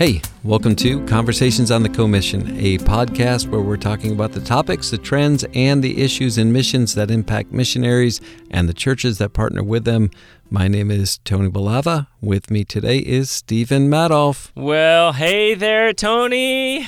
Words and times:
Hey, 0.00 0.22
welcome 0.42 0.74
to 0.76 1.04
Conversations 1.04 1.70
on 1.70 1.82
the 1.82 1.90
Commission, 1.90 2.56
a 2.58 2.78
podcast 2.78 3.50
where 3.50 3.60
we're 3.60 3.76
talking 3.76 4.12
about 4.12 4.32
the 4.32 4.40
topics, 4.40 4.88
the 4.88 4.96
trends, 4.96 5.44
and 5.52 5.84
the 5.84 6.00
issues 6.00 6.38
and 6.38 6.54
missions 6.54 6.94
that 6.94 7.10
impact 7.10 7.52
missionaries 7.52 8.18
and 8.50 8.66
the 8.66 8.72
churches 8.72 9.18
that 9.18 9.34
partner 9.34 9.62
with 9.62 9.84
them. 9.84 10.10
My 10.48 10.68
name 10.68 10.90
is 10.90 11.18
Tony 11.18 11.50
Balava. 11.50 12.08
With 12.22 12.50
me 12.50 12.64
today 12.64 13.00
is 13.00 13.30
Stephen 13.30 13.90
Madoff. 13.90 14.50
Well, 14.54 15.12
hey 15.12 15.52
there, 15.52 15.92
Tony. 15.92 16.86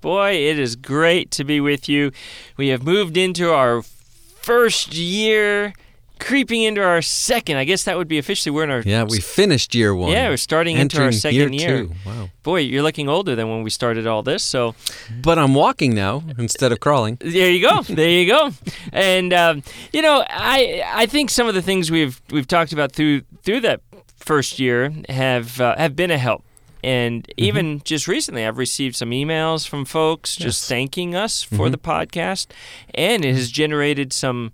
Boy, 0.00 0.30
it 0.30 0.56
is 0.56 0.76
great 0.76 1.32
to 1.32 1.42
be 1.42 1.60
with 1.60 1.88
you. 1.88 2.12
We 2.56 2.68
have 2.68 2.84
moved 2.84 3.16
into 3.16 3.52
our 3.52 3.82
first 3.82 4.94
year 4.94 5.74
creeping 6.22 6.62
into 6.62 6.80
our 6.82 7.02
second. 7.02 7.56
I 7.58 7.64
guess 7.64 7.84
that 7.84 7.96
would 7.98 8.08
be 8.08 8.18
officially 8.18 8.50
we're 8.54 8.64
in 8.64 8.70
our 8.70 8.82
Yeah, 8.84 9.04
we 9.04 9.20
finished 9.20 9.74
year 9.74 9.94
one. 9.94 10.10
yeah 10.12 10.28
we're 10.28 10.36
starting 10.36 10.76
into 10.76 11.02
our 11.02 11.12
second 11.12 11.52
year 11.54 11.82
year. 11.82 11.88
Wow. 12.06 12.28
Boy, 12.42 12.60
you're 12.60 12.82
looking 12.82 13.08
older 13.08 13.34
than 13.36 13.48
when 13.50 13.62
we 13.62 13.70
started 13.70 14.06
all 14.06 14.22
this. 14.22 14.42
So 14.44 14.74
But 15.22 15.38
I'm 15.38 15.54
walking 15.54 15.94
now 15.94 16.22
instead 16.38 16.72
of 16.72 16.78
crawling. 16.80 17.16
there 17.20 17.50
you 17.50 17.60
go, 17.68 17.82
there 17.82 18.08
you 18.10 18.26
go. 18.26 18.50
And 18.92 19.32
um, 19.32 19.62
you 19.92 20.02
know, 20.02 20.24
I 20.28 20.82
I 21.02 21.06
think 21.06 21.30
some 21.30 21.48
of 21.48 21.54
the 21.54 21.62
things 21.62 21.90
we've 21.90 22.20
we've 22.30 22.48
talked 22.48 22.72
about 22.72 22.92
through 22.92 23.22
through 23.44 23.60
that 23.60 23.80
first 24.16 24.58
year 24.60 24.92
have 25.08 25.60
uh, 25.60 25.74
have 25.76 25.94
been 25.96 26.10
a 26.10 26.18
help. 26.18 26.42
And 26.84 27.22
Mm-hmm. 27.28 27.44
even 27.48 27.80
just 27.84 28.08
recently, 28.08 28.44
I've 28.44 28.58
received 28.58 28.96
some 28.96 29.10
emails 29.12 29.68
from 29.68 29.84
folks 29.84 30.34
just 30.36 30.62
Yes. 30.62 30.68
thanking 30.68 31.14
us 31.14 31.42
for 31.44 31.68
Mhm. 31.68 31.70
the 31.70 31.78
podcast, 31.78 32.46
and 32.94 33.24
it 33.24 33.34
has 33.36 33.50
generated 33.52 34.12
some 34.12 34.50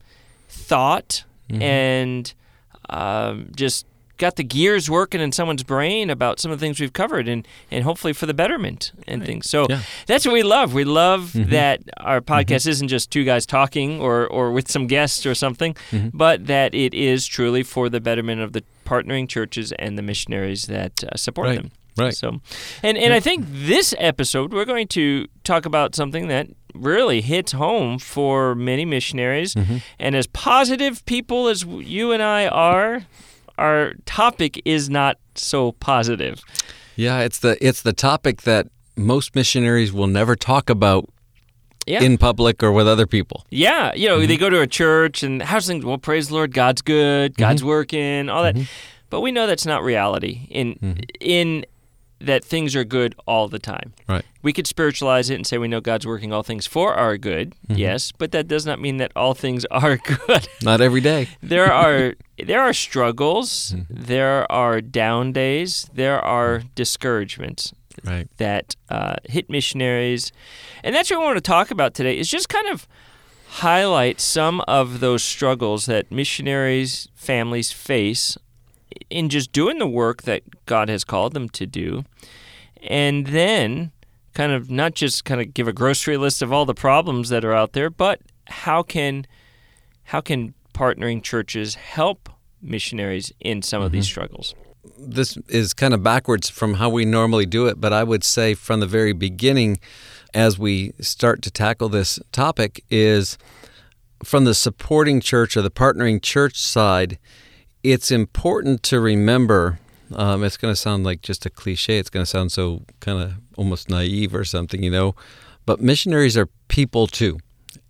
thought 0.50 1.24
Mhm. 1.50 1.62
and 1.62 2.34
um, 2.90 3.50
just 3.54 3.86
got 4.16 4.34
the 4.34 4.42
gears 4.42 4.90
working 4.90 5.20
in 5.20 5.30
someone's 5.30 5.62
brain 5.62 6.10
about 6.10 6.40
some 6.40 6.50
of 6.50 6.58
the 6.58 6.66
things 6.66 6.80
we've 6.80 6.92
covered 6.92 7.28
and, 7.28 7.46
and 7.70 7.84
hopefully 7.84 8.12
for 8.12 8.26
the 8.26 8.34
betterment 8.34 8.90
and 9.06 9.24
things. 9.24 9.48
So 9.48 9.66
Yeah. 9.70 9.80
that's 10.06 10.26
what 10.26 10.32
we 10.32 10.42
love. 10.42 10.74
We 10.74 10.82
love 10.82 11.34
Mhm. 11.36 11.50
that 11.50 11.82
our 11.98 12.20
podcast 12.20 12.66
isn't 12.66 12.88
just 12.88 13.12
two 13.12 13.22
guys 13.24 13.46
talking 13.46 14.00
or, 14.00 14.26
or 14.26 14.50
with 14.50 14.68
some 14.68 14.88
guests 14.88 15.24
or 15.24 15.36
something, 15.36 15.76
Mhm. 15.92 16.10
but 16.14 16.46
that 16.48 16.74
it 16.74 16.94
is 16.94 17.26
truly 17.28 17.62
for 17.62 17.88
the 17.88 18.00
betterment 18.00 18.40
of 18.40 18.54
the 18.54 18.64
partnering 18.84 19.28
churches 19.28 19.70
and 19.78 19.96
the 19.96 20.02
missionaries 20.02 20.66
that 20.66 21.04
uh, 21.04 21.16
support 21.16 21.48
Right. 21.48 21.56
them. 21.58 21.70
Right. 21.96 22.14
So, 22.14 22.40
and 22.82 22.96
and 22.96 23.12
I 23.12 23.18
think 23.20 23.44
this 23.48 23.92
episode 23.98 24.52
we're 24.52 24.64
going 24.64 24.86
to 24.88 25.26
talk 25.44 25.66
about 25.66 25.94
something 25.96 26.28
that 26.28 26.46
really 26.74 27.20
hits 27.20 27.52
home 27.52 27.98
for 27.98 28.54
many 28.54 28.84
missionaries, 28.84 29.54
Mhm. 29.54 29.82
and 29.98 30.14
as 30.16 30.26
positive 30.26 31.04
people 31.06 31.48
as 31.48 31.64
you 31.64 32.12
and 32.12 32.22
I 32.22 32.46
are, 32.46 33.04
our 33.56 33.94
topic 34.06 34.60
is 34.64 34.88
not 34.88 35.16
so 35.34 35.72
positive. 35.72 36.40
Yeah, 36.96 37.20
it's 37.20 37.38
the 37.38 37.56
it's 37.66 37.82
the 37.82 37.92
topic 37.92 38.42
that 38.42 38.66
most 38.96 39.34
missionaries 39.34 39.92
will 39.92 40.06
never 40.08 40.34
talk 40.36 40.68
about 40.70 41.08
Yeah. 41.86 42.02
in 42.02 42.18
public 42.18 42.62
or 42.62 42.72
with 42.72 42.86
other 42.88 43.06
people. 43.06 43.46
Yeah, 43.50 43.94
you 43.94 44.08
know, 44.08 44.18
mm-hmm. 44.18 44.28
they 44.28 44.36
go 44.36 44.50
to 44.50 44.60
a 44.60 44.66
church 44.66 45.22
and 45.22 45.40
how's 45.42 45.66
things? 45.66 45.84
Well, 45.84 45.98
praise 45.98 46.28
the 46.28 46.34
Lord, 46.34 46.52
God's 46.52 46.82
good, 46.82 47.36
God's 47.36 47.60
mm-hmm. 47.62 47.68
working, 47.68 48.28
all 48.28 48.42
that. 48.42 48.54
Mm-hmm. 48.56 48.64
But 49.10 49.20
we 49.22 49.32
know 49.32 49.46
that's 49.46 49.64
not 49.66 49.82
reality. 49.82 50.46
In 50.50 50.98
in 51.20 51.64
that 52.20 52.44
things 52.44 52.74
are 52.74 52.84
good 52.84 53.14
all 53.26 53.48
the 53.48 53.58
time. 53.58 53.92
Right. 54.08 54.24
We 54.42 54.52
could 54.52 54.66
spiritualize 54.66 55.30
it 55.30 55.36
and 55.36 55.46
say 55.46 55.58
we 55.58 55.68
know 55.68 55.80
God's 55.80 56.06
working 56.06 56.32
all 56.32 56.42
things 56.42 56.66
for 56.66 56.94
our 56.94 57.16
good. 57.16 57.54
Mm-hmm. 57.68 57.78
Yes, 57.78 58.12
but 58.12 58.32
that 58.32 58.48
does 58.48 58.66
not 58.66 58.80
mean 58.80 58.96
that 58.98 59.12
all 59.14 59.34
things 59.34 59.64
are 59.66 59.96
good. 60.26 60.48
Not 60.62 60.80
every 60.80 61.00
day. 61.00 61.28
there 61.42 61.72
are 61.72 62.14
there 62.44 62.60
are 62.60 62.72
struggles, 62.72 63.72
mm-hmm. 63.72 63.94
there 63.94 64.50
are 64.50 64.80
down 64.80 65.32
days, 65.32 65.88
there 65.92 66.20
are 66.20 66.58
mm-hmm. 66.58 66.68
discouragements 66.74 67.72
Right. 68.04 68.28
that 68.36 68.76
uh, 68.88 69.16
hit 69.24 69.50
missionaries. 69.50 70.30
And 70.84 70.94
that's 70.94 71.10
what 71.10 71.20
I 71.20 71.24
want 71.24 71.36
to 71.36 71.40
talk 71.40 71.72
about 71.72 71.94
today 71.94 72.16
is 72.16 72.30
just 72.30 72.48
kind 72.48 72.68
of 72.68 72.86
highlight 73.48 74.20
some 74.20 74.60
of 74.68 75.00
those 75.00 75.24
struggles 75.24 75.86
that 75.86 76.12
missionaries, 76.12 77.08
families 77.16 77.72
face 77.72 78.38
in 79.10 79.28
just 79.28 79.52
doing 79.52 79.78
the 79.78 79.86
work 79.86 80.22
that 80.22 80.42
God 80.66 80.88
has 80.88 81.04
called 81.04 81.34
them 81.34 81.48
to 81.50 81.66
do. 81.66 82.04
And 82.82 83.28
then 83.28 83.92
kind 84.34 84.52
of 84.52 84.70
not 84.70 84.94
just 84.94 85.24
kind 85.24 85.40
of 85.40 85.52
give 85.52 85.66
a 85.66 85.72
grocery 85.72 86.16
list 86.16 86.42
of 86.42 86.52
all 86.52 86.64
the 86.64 86.74
problems 86.74 87.28
that 87.28 87.44
are 87.44 87.52
out 87.52 87.72
there, 87.72 87.90
but 87.90 88.20
how 88.46 88.82
can 88.82 89.26
how 90.04 90.20
can 90.20 90.54
partnering 90.72 91.22
churches 91.22 91.74
help 91.74 92.28
missionaries 92.62 93.32
in 93.40 93.62
some 93.62 93.82
of 93.82 93.92
these 93.92 94.06
mm-hmm. 94.06 94.12
struggles? 94.12 94.54
This 94.96 95.36
is 95.48 95.74
kind 95.74 95.92
of 95.92 96.02
backwards 96.02 96.48
from 96.48 96.74
how 96.74 96.88
we 96.88 97.04
normally 97.04 97.46
do 97.46 97.66
it, 97.66 97.80
but 97.80 97.92
I 97.92 98.04
would 98.04 98.24
say 98.24 98.54
from 98.54 98.80
the 98.80 98.86
very 98.86 99.12
beginning, 99.12 99.80
as 100.32 100.58
we 100.58 100.92
start 101.00 101.42
to 101.42 101.50
tackle 101.50 101.88
this 101.88 102.18
topic, 102.32 102.84
is 102.90 103.36
from 104.24 104.44
the 104.44 104.54
supporting 104.54 105.20
church 105.20 105.56
or 105.56 105.62
the 105.62 105.70
partnering 105.70 106.22
church 106.22 106.58
side, 106.58 107.18
it's 107.82 108.10
important 108.10 108.82
to 108.84 109.00
remember. 109.00 109.78
Um, 110.14 110.42
it's 110.42 110.56
going 110.56 110.72
to 110.72 110.76
sound 110.76 111.04
like 111.04 111.22
just 111.22 111.46
a 111.46 111.50
cliche. 111.50 111.98
It's 111.98 112.10
going 112.10 112.22
to 112.22 112.30
sound 112.30 112.52
so 112.52 112.82
kind 113.00 113.22
of 113.22 113.34
almost 113.56 113.90
naive 113.90 114.34
or 114.34 114.44
something, 114.44 114.82
you 114.82 114.90
know. 114.90 115.14
But 115.66 115.80
missionaries 115.80 116.36
are 116.36 116.48
people 116.68 117.06
too, 117.06 117.38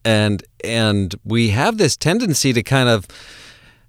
and 0.04 0.42
and 0.64 1.14
we 1.24 1.50
have 1.50 1.78
this 1.78 1.96
tendency 1.96 2.52
to 2.52 2.62
kind 2.62 2.88
of 2.88 3.06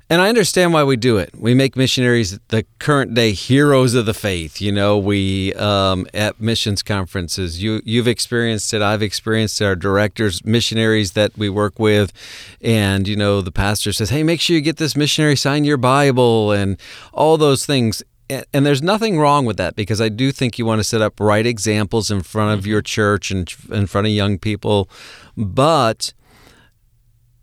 and 0.09 0.23
I 0.23 0.29
understand 0.29 0.73
why 0.73 0.83
we 0.83 0.95
do 0.95 1.17
it. 1.17 1.29
We 1.37 1.53
make 1.53 1.75
missionaries 1.75 2.39
the 2.47 2.65
current 2.79 3.13
day 3.13 3.31
heroes 3.31 3.93
of 3.93 4.07
the 4.07 4.13
faith. 4.13 4.59
You 4.59 4.71
know, 4.71 4.97
we 4.97 5.53
um, 5.53 6.07
at 6.15 6.41
missions 6.41 6.81
conferences. 6.81 7.61
You 7.61 7.81
you've 7.85 8.07
experienced 8.07 8.73
it. 8.73 8.81
I've 8.81 9.03
experienced 9.03 9.61
it. 9.61 9.65
Our 9.65 9.75
directors, 9.75 10.43
missionaries 10.43 11.11
that 11.11 11.37
we 11.37 11.47
work 11.47 11.77
with, 11.77 12.11
and 12.59 13.07
you 13.07 13.15
know, 13.15 13.41
the 13.41 13.51
pastor 13.51 13.93
says, 13.93 14.09
"Hey, 14.09 14.23
make 14.23 14.41
sure 14.41 14.55
you 14.55 14.61
get 14.61 14.77
this 14.77 14.95
missionary 14.95 15.35
sign 15.35 15.63
your 15.63 15.77
Bible 15.77 16.51
and 16.51 16.77
all 17.13 17.37
those 17.37 17.65
things." 17.65 18.01
And, 18.31 18.45
and 18.51 18.65
there's 18.65 18.81
nothing 18.81 19.19
wrong 19.19 19.45
with 19.45 19.57
that 19.57 19.75
because 19.75 20.01
I 20.01 20.09
do 20.09 20.31
think 20.31 20.57
you 20.57 20.65
want 20.65 20.79
to 20.79 20.83
set 20.83 21.01
up 21.01 21.19
right 21.19 21.45
examples 21.45 22.09
in 22.09 22.21
front 22.21 22.57
of 22.57 22.65
your 22.65 22.81
church 22.81 23.29
and 23.29 23.51
in 23.71 23.85
front 23.85 24.07
of 24.07 24.13
young 24.13 24.39
people, 24.39 24.89
but 25.37 26.13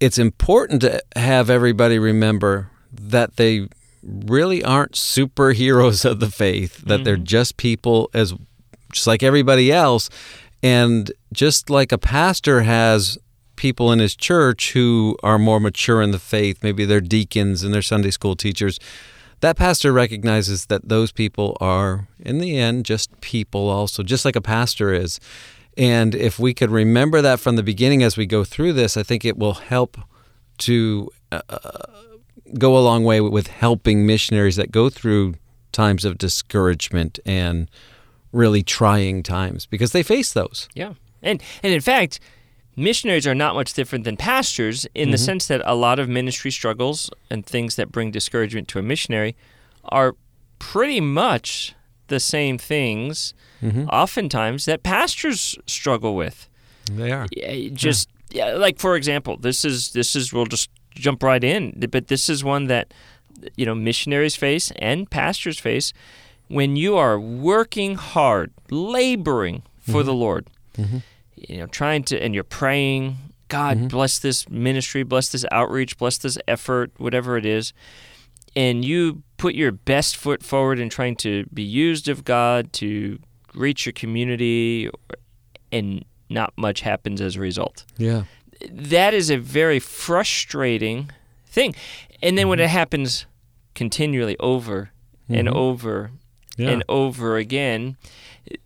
it's 0.01 0.19
important 0.19 0.81
to 0.83 1.03
have 1.15 1.51
everybody 1.51 1.99
remember 1.99 2.71
that 2.93 3.37
they 3.37 3.69
really 4.03 4.62
aren't 4.62 4.93
superheroes 4.93 6.05
of 6.05 6.21
the 6.21 6.31
faith 6.31 6.79
that 6.83 7.05
they're 7.05 7.17
mm-hmm. 7.17 7.25
just 7.25 7.57
people 7.57 8.11
as 8.15 8.34
just 8.93 9.07
like 9.07 9.23
everybody 9.23 9.73
else. 9.73 10.09
And 10.62 11.12
just 11.33 11.71
like 11.71 11.93
a 11.93 11.99
pastor 11.99 12.62
has 12.62 13.19
people 13.57 13.91
in 13.91 13.99
his 13.99 14.15
church 14.15 14.73
who 14.73 15.17
are 15.23 15.39
more 15.39 15.59
mature 15.59 16.03
in 16.03 16.11
the 16.11 16.19
faith 16.19 16.63
maybe 16.63 16.84
they're 16.84 17.01
deacons 17.01 17.63
and 17.63 17.73
they're 17.73 17.83
sunday 17.83 18.11
school 18.11 18.37
teachers 18.37 18.78
that 19.41 19.57
pastor 19.57 19.93
recognizes 19.93 20.67
that 20.67 20.89
those 20.89 21.11
people 21.11 21.57
are 21.61 22.07
in 22.21 22.39
the 22.39 22.59
end 22.59 22.84
just 22.84 23.19
people 23.21 23.69
also 23.69 24.03
just 24.03 24.25
like 24.25 24.37
a 24.37 24.43
pastor 24.43 24.93
is 24.93 25.19
and 25.76 26.14
if 26.14 26.38
we 26.38 26.54
could 26.54 26.70
remember 26.70 27.20
that 27.22 27.41
from 27.41 27.56
the 27.56 27.62
beginning 27.62 28.03
as 28.03 28.16
we 28.16 28.26
go 28.26 28.44
through 28.44 28.72
this, 28.72 28.97
I 28.97 29.03
think 29.03 29.25
it 29.25 29.37
will 29.37 29.54
help 29.54 29.98
to 30.59 31.10
uh, 31.31 31.41
go 32.59 32.76
a 32.76 32.81
long 32.81 33.04
way 33.04 33.20
with 33.20 33.48
helping 33.48 34.06
missionaries 34.06 34.56
that 34.56 34.70
go 34.70 34.88
through 34.88 35.34
times 35.72 36.04
of 36.04 36.16
discouragement 36.16 37.19
and 37.26 37.70
really 38.32 38.62
trying 38.62 39.22
times 39.22 39.66
because 39.66 39.92
they 39.92 40.03
face 40.03 40.32
those. 40.32 40.69
Yeah. 40.75 40.94
And 41.22 41.42
and 41.62 41.72
in 41.72 41.81
fact, 41.81 42.20
missionaries 42.76 43.26
are 43.26 43.34
not 43.34 43.54
much 43.54 43.72
different 43.75 44.04
than 44.04 44.16
pastors 44.16 44.86
in 44.95 45.10
the 45.10 45.18
sense 45.18 45.47
that 45.48 45.62
a 45.65 45.74
lot 45.74 45.98
of 45.98 46.09
ministry 46.09 46.51
struggles 46.51 47.10
and 47.30 47.45
things 47.45 47.77
that 47.77 47.92
bring 47.92 48.10
discouragement 48.10 48.68
to 48.68 48.78
a 48.78 48.83
missionary 48.83 49.36
are 49.84 50.15
pretty 50.59 51.01
much 51.01 51.74
the 52.08 52.20
same 52.20 52.58
things 52.58 53.34
mm-hmm. 53.62 53.88
oftentimes 53.88 54.64
that 54.64 54.82
pastors 54.82 55.58
struggle 55.66 56.14
with. 56.14 56.48
They 56.91 57.10
are. 57.12 57.26
Yeah, 57.32 57.70
just 57.72 58.08
yeah, 58.30 58.54
like 58.54 58.78
for 58.78 58.97
example, 58.97 59.36
this 59.36 59.64
is 59.64 59.92
this 59.92 60.14
is 60.14 60.32
we'll 60.32 60.47
just 60.47 60.70
jump 60.91 61.22
right 61.22 61.42
in, 61.42 61.86
but 61.91 62.08
this 62.08 62.28
is 62.28 62.44
one 62.44 62.66
that 62.66 62.92
you 63.56 63.66
know 63.66 63.74
missionaries 63.74 64.36
face 64.36 64.72
and 64.76 65.10
pastors 65.10 65.58
face 65.58 65.92
when 66.48 66.76
you 66.76 66.97
are 66.97 67.18
working 67.18 67.97
hard, 67.97 68.53
laboring 68.70 69.62
for 69.80 69.92
mm-hmm. 69.92 70.06
the 70.06 70.14
Lord. 70.14 70.47
Mm-hmm. 70.76 70.98
You 71.36 71.58
know, 71.58 71.66
trying 71.66 72.04
to 72.04 72.22
and 72.22 72.34
you're 72.34 72.44
praying, 72.44 73.16
God 73.48 73.88
bless 73.88 74.18
this 74.18 74.48
ministry, 74.48 75.03
bless 75.03 75.28
this 75.28 75.44
outreach, 75.53 75.98
bless 75.98 76.18
this 76.18 76.38
effort, 76.48 76.92
whatever 76.98 77.36
it 77.36 77.47
is. 77.47 77.72
And 78.54 78.84
you 78.84 79.22
put 79.36 79.54
your 79.54 79.72
best 79.72 80.16
foot 80.16 80.42
forward 80.42 80.78
in 80.78 80.88
trying 80.88 81.16
to 81.16 81.44
be 81.53 81.62
used 81.62 82.09
of 82.09 82.24
God 82.24 82.72
to 82.74 83.18
reach 83.54 83.86
your 83.86 83.92
community 83.92 84.91
and 85.72 86.04
not 86.28 86.53
much 86.56 86.80
happens 86.80 87.21
as 87.21 87.36
a 87.36 87.41
result. 87.41 87.84
Yeah. 87.98 88.24
That 88.71 89.15
is 89.15 89.30
a 89.30 89.36
very 89.36 89.78
frustrating 89.78 91.10
thing. 91.47 91.74
And 92.22 92.36
then 92.38 92.48
when 92.48 92.60
it 92.60 92.68
happens 92.71 93.27
continually 93.74 94.36
over 94.41 94.91
and 95.28 95.48
over 95.48 96.10
Yeah. 96.56 96.71
and 96.71 96.84
over 96.89 97.36
again, 97.36 97.97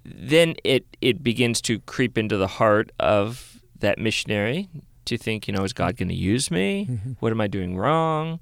then 0.05 0.55
it 0.62 0.84
it 1.00 1.23
begins 1.25 1.61
to 1.62 1.81
creep 1.81 2.16
into 2.16 2.37
the 2.37 2.46
heart 2.46 2.93
of 3.00 3.61
that 3.81 3.99
missionary 3.99 4.69
to 5.06 5.16
think, 5.16 5.49
you 5.49 5.55
know, 5.55 5.64
is 5.64 5.73
God 5.73 5.96
going 5.96 6.08
to 6.11 6.14
use 6.14 6.50
me? 6.50 6.87
Mm-hmm. 6.88 7.12
What 7.20 7.32
am 7.32 7.40
I 7.40 7.49
doing 7.49 7.76
wrong? 7.76 8.40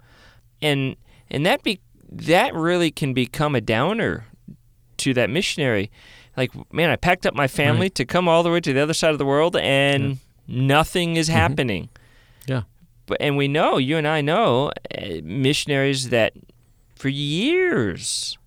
And 0.61 0.97
and 1.31 1.47
that 1.47 1.63
be 1.63 1.81
that 2.11 2.55
really 2.55 2.91
can 2.91 3.13
become 3.15 3.55
a 3.55 3.61
downer 3.61 4.27
to 4.99 5.15
that 5.15 5.31
missionary. 5.31 5.91
Like, 6.37 6.51
man, 6.73 6.91
I 6.91 6.97
packed 6.97 7.27
up 7.27 7.35
my 7.35 7.49
family 7.49 7.83
Right. 7.87 7.95
to 7.97 8.05
come 8.05 8.29
all 8.29 8.43
the 8.43 8.51
way 8.51 8.61
to 8.61 8.73
the 8.73 8.81
other 8.81 8.95
side 8.95 9.11
of 9.11 9.19
the 9.19 9.25
world, 9.27 9.57
and 9.57 10.19
nothing 10.47 11.17
is 11.17 11.29
happening. 11.29 11.85
Mm-hmm. 11.85 12.53
Yeah. 12.53 12.63
But 13.07 13.19
and 13.21 13.37
we 13.37 13.49
know, 13.49 13.79
you 13.79 13.97
and 13.97 14.07
I 14.07 14.21
know, 14.21 14.71
uh, 14.97 15.21
missionaries 15.25 16.11
that 16.11 16.33
for 16.95 17.09
years, 17.09 18.39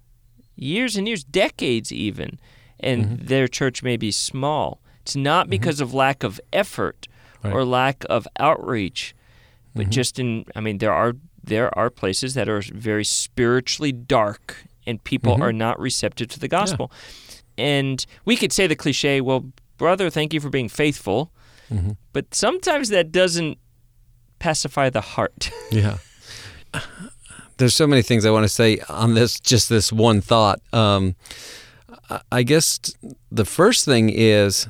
years 0.55 0.95
and 0.95 1.07
years, 1.07 1.23
decades 1.23 1.91
even, 1.91 2.39
and 2.79 3.05
Mm-hmm. 3.05 3.25
their 3.27 3.47
church 3.47 3.83
may 3.83 3.97
be 3.97 4.11
small. 4.11 4.79
It's 5.01 5.15
not 5.15 5.49
because 5.49 5.79
of 5.81 5.93
lack 5.93 6.23
of 6.23 6.39
effort 6.53 7.07
Right. 7.43 7.53
or 7.53 7.65
lack 7.65 8.05
of 8.09 8.27
outreach, 8.39 9.15
but 9.75 9.83
Mm-hmm. 9.83 9.91
just 9.91 10.19
in. 10.19 10.45
I 10.55 10.59
mean, 10.61 10.77
there 10.77 10.93
are 10.93 11.13
there 11.43 11.75
are 11.77 11.89
places 11.89 12.33
that 12.35 12.47
are 12.49 12.61
very 12.73 13.05
spiritually 13.05 13.91
dark, 13.91 14.65
and 14.87 15.03
people 15.03 15.37
Mhm. 15.37 15.41
are 15.41 15.53
not 15.53 15.79
receptive 15.79 16.27
to 16.29 16.39
the 16.39 16.47
gospel. 16.47 16.91
And 17.57 18.05
we 18.25 18.35
could 18.35 18.51
say 18.53 18.67
the 18.67 18.75
cliche, 18.75 19.21
"Well, 19.21 19.45
brother, 19.77 20.09
thank 20.09 20.33
you 20.33 20.39
for 20.39 20.49
being 20.49 20.69
faithful," 20.69 21.31
Mhm. 21.71 21.97
but 22.13 22.33
sometimes 22.33 22.89
that 22.89 23.11
doesn't 23.11 23.57
pacify 24.39 24.89
the 24.89 25.01
heart. 25.01 25.51
Yeah. 25.71 25.97
There's 27.57 27.75
so 27.75 27.85
many 27.85 28.01
things 28.01 28.25
I 28.25 28.31
want 28.31 28.43
to 28.43 28.49
say 28.49 28.79
on 28.89 29.13
this, 29.13 29.39
just 29.39 29.69
this 29.69 29.91
one 29.93 30.19
thought. 30.21 30.59
Um, 30.73 31.15
I- 32.09 32.21
I 32.31 32.43
guess 32.43 32.79
the 33.31 33.45
first 33.45 33.85
thing 33.85 34.09
is 34.09 34.67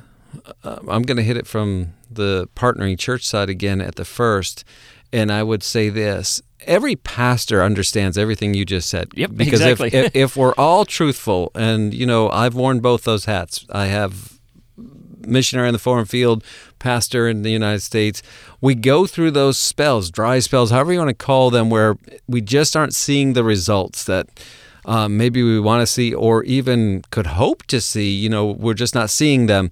uh, 0.64 0.76
I'm 0.88 1.02
going 1.02 1.16
to 1.16 1.22
hit 1.22 1.36
it 1.36 1.46
from 1.46 1.94
the 2.10 2.48
partnering 2.56 2.98
church 2.98 3.26
side 3.26 3.48
again 3.50 3.80
at 3.80 3.96
the 3.96 4.04
first. 4.04 4.64
And 5.12 5.30
I 5.30 5.42
would 5.42 5.62
say 5.62 5.88
this 5.88 6.40
every 6.66 6.96
pastor 6.96 7.62
understands 7.62 8.16
everything 8.16 8.54
you 8.54 8.64
just 8.64 8.88
said. 8.88 9.08
Yep, 9.14 9.32
because 9.34 9.60
exactly. 9.60 9.88
if, 9.88 10.06
if, 10.06 10.16
if 10.16 10.36
we're 10.36 10.54
all 10.58 10.84
truthful, 10.84 11.50
and, 11.54 11.92
you 11.92 12.06
know, 12.06 12.30
I've 12.30 12.54
worn 12.54 12.80
both 12.80 13.04
those 13.04 13.24
hats, 13.24 13.66
I 13.70 13.86
have 13.86 14.38
missionary 15.26 15.68
in 15.68 15.72
the 15.72 15.78
foreign 15.78 16.04
field, 16.04 16.44
pastor 16.78 17.28
in 17.28 17.42
the 17.42 17.50
United 17.50 17.80
States. 17.80 18.22
We 18.60 18.74
go 18.74 19.06
through 19.06 19.32
those 19.32 19.58
spells, 19.58 20.10
dry 20.10 20.38
spells, 20.40 20.70
however 20.70 20.92
you 20.92 20.98
want 20.98 21.10
to 21.10 21.14
call 21.14 21.50
them, 21.50 21.70
where 21.70 21.96
we 22.26 22.40
just 22.40 22.76
aren't 22.76 22.94
seeing 22.94 23.32
the 23.32 23.44
results 23.44 24.04
that 24.04 24.28
um, 24.84 25.16
maybe 25.16 25.42
we 25.42 25.60
want 25.60 25.80
to 25.80 25.86
see 25.86 26.12
or 26.12 26.42
even 26.44 27.02
could 27.10 27.28
hope 27.28 27.64
to 27.64 27.80
see. 27.80 28.10
You 28.12 28.28
know, 28.28 28.46
we're 28.46 28.74
just 28.74 28.94
not 28.94 29.10
seeing 29.10 29.46
them. 29.46 29.70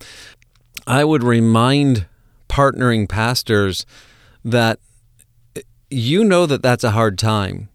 I 0.87 1.05
would 1.05 1.25
remind 1.25 2.07
partnering 2.49 3.09
pastors 3.09 3.87
that 4.45 4.79
you 5.91 6.25
know 6.25 6.47
that 6.47 6.63
that's 6.63 6.85
a 6.85 6.93
hard 6.93 7.19
time. 7.19 7.69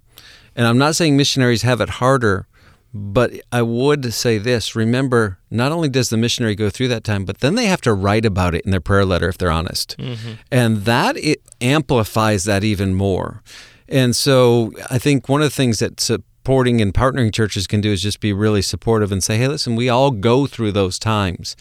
And 0.55 0.65
I'm 0.65 0.77
not 0.77 0.95
saying 0.95 1.17
missionaries 1.17 1.63
have 1.63 1.81
it 1.81 1.89
harder, 1.89 2.47
but 2.93 3.33
I 3.51 3.61
would 3.61 4.13
say 4.13 4.37
this 4.37 4.73
remember, 4.75 5.37
not 5.51 5.73
only 5.73 5.89
does 5.89 6.09
the 6.09 6.17
missionary 6.17 6.55
go 6.55 6.69
through 6.69 6.87
that 6.87 7.03
time, 7.03 7.25
but 7.25 7.39
then 7.39 7.55
they 7.55 7.65
have 7.65 7.81
to 7.81 7.93
write 7.93 8.25
about 8.25 8.55
it 8.55 8.63
in 8.63 8.71
their 8.71 8.79
prayer 8.79 9.05
letter 9.05 9.27
if 9.27 9.37
they're 9.37 9.51
honest. 9.51 9.97
Mm-hmm. 9.97 10.33
And 10.49 10.85
that 10.85 11.17
it 11.17 11.41
amplifies 11.59 12.45
that 12.45 12.63
even 12.63 12.95
more. 12.95 13.43
And 13.89 14.15
so 14.15 14.71
I 14.89 14.97
think 14.97 15.27
one 15.27 15.41
of 15.41 15.47
the 15.47 15.55
things 15.55 15.79
that 15.79 15.99
supporting 15.99 16.79
and 16.79 16.93
partnering 16.93 17.33
churches 17.33 17.67
can 17.67 17.81
do 17.81 17.91
is 17.91 18.01
just 18.01 18.19
be 18.19 18.31
really 18.31 18.61
supportive 18.61 19.11
and 19.11 19.23
say, 19.23 19.37
hey, 19.37 19.47
listen, 19.47 19.75
we 19.75 19.89
all 19.89 20.11
go 20.11 20.47
through 20.47 20.71
those 20.71 20.97
times. 20.97 21.55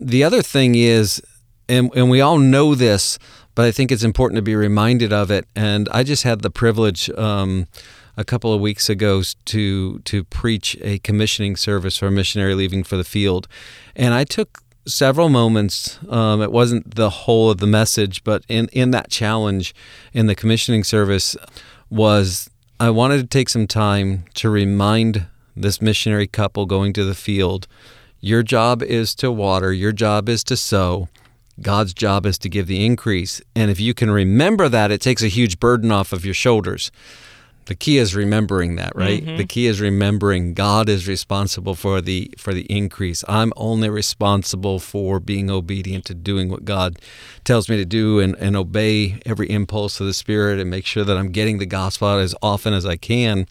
The 0.00 0.24
other 0.24 0.42
thing 0.42 0.74
is, 0.74 1.20
and, 1.68 1.90
and 1.94 2.08
we 2.08 2.20
all 2.20 2.38
know 2.38 2.74
this, 2.74 3.18
but 3.54 3.66
I 3.66 3.72
think 3.72 3.92
it's 3.92 4.04
important 4.04 4.36
to 4.36 4.42
be 4.42 4.56
reminded 4.56 5.12
of 5.12 5.30
it. 5.30 5.46
And 5.54 5.88
I 5.92 6.02
just 6.02 6.22
had 6.22 6.40
the 6.40 6.50
privilege 6.50 7.10
um, 7.10 7.66
a 8.16 8.24
couple 8.24 8.52
of 8.52 8.60
weeks 8.60 8.88
ago 8.88 9.22
to 9.46 9.98
to 10.00 10.24
preach 10.24 10.76
a 10.82 10.98
commissioning 10.98 11.56
service 11.56 11.96
for 11.96 12.06
a 12.06 12.10
missionary 12.10 12.54
leaving 12.54 12.84
for 12.84 12.96
the 12.96 13.04
field, 13.04 13.48
and 13.96 14.14
I 14.14 14.24
took 14.24 14.62
several 14.86 15.28
moments. 15.28 15.98
Um, 16.08 16.42
it 16.42 16.52
wasn't 16.52 16.94
the 16.94 17.10
whole 17.10 17.50
of 17.50 17.58
the 17.58 17.66
message, 17.66 18.24
but 18.24 18.44
in 18.48 18.68
in 18.72 18.90
that 18.90 19.10
challenge 19.10 19.74
in 20.12 20.26
the 20.26 20.34
commissioning 20.34 20.84
service 20.84 21.36
was 21.90 22.50
I 22.80 22.90
wanted 22.90 23.18
to 23.18 23.26
take 23.26 23.48
some 23.48 23.66
time 23.66 24.24
to 24.34 24.50
remind 24.50 25.26
this 25.54 25.80
missionary 25.80 26.26
couple 26.26 26.66
going 26.66 26.92
to 26.94 27.04
the 27.04 27.14
field. 27.14 27.66
Your 28.20 28.42
job 28.42 28.82
is 28.82 29.14
to 29.16 29.30
water, 29.30 29.72
your 29.72 29.92
job 29.92 30.28
is 30.28 30.44
to 30.44 30.56
sow. 30.56 31.08
God's 31.60 31.94
job 31.94 32.26
is 32.26 32.38
to 32.38 32.48
give 32.48 32.66
the 32.66 32.84
increase. 32.84 33.40
And 33.54 33.70
if 33.70 33.78
you 33.78 33.94
can 33.94 34.10
remember 34.10 34.68
that, 34.68 34.90
it 34.90 35.00
takes 35.00 35.22
a 35.22 35.28
huge 35.28 35.60
burden 35.60 35.92
off 35.92 36.12
of 36.12 36.24
your 36.24 36.34
shoulders. 36.34 36.90
The 37.66 37.74
key 37.76 37.98
is 37.98 38.16
remembering 38.16 38.74
that, 38.76 38.94
right? 38.96 39.24
Mm-hmm. 39.24 39.36
The 39.36 39.44
key 39.44 39.66
is 39.66 39.80
remembering 39.80 40.52
God 40.52 40.88
is 40.88 41.06
responsible 41.06 41.76
for 41.76 42.00
the 42.00 42.32
for 42.36 42.52
the 42.52 42.62
increase. 42.62 43.22
I'm 43.28 43.52
only 43.56 43.88
responsible 43.88 44.80
for 44.80 45.20
being 45.20 45.48
obedient 45.48 46.04
to 46.06 46.14
doing 46.14 46.48
what 46.48 46.64
God 46.64 46.98
tells 47.44 47.68
me 47.68 47.76
to 47.76 47.84
do 47.84 48.18
and, 48.18 48.34
and 48.36 48.56
obey 48.56 49.20
every 49.24 49.48
impulse 49.48 50.00
of 50.00 50.06
the 50.06 50.14
Spirit 50.14 50.58
and 50.58 50.70
make 50.70 50.86
sure 50.86 51.04
that 51.04 51.16
I'm 51.16 51.30
getting 51.30 51.58
the 51.58 51.66
gospel 51.66 52.08
out 52.08 52.18
as 52.18 52.34
often 52.42 52.74
as 52.74 52.84
I 52.84 52.96
can. 52.96 53.46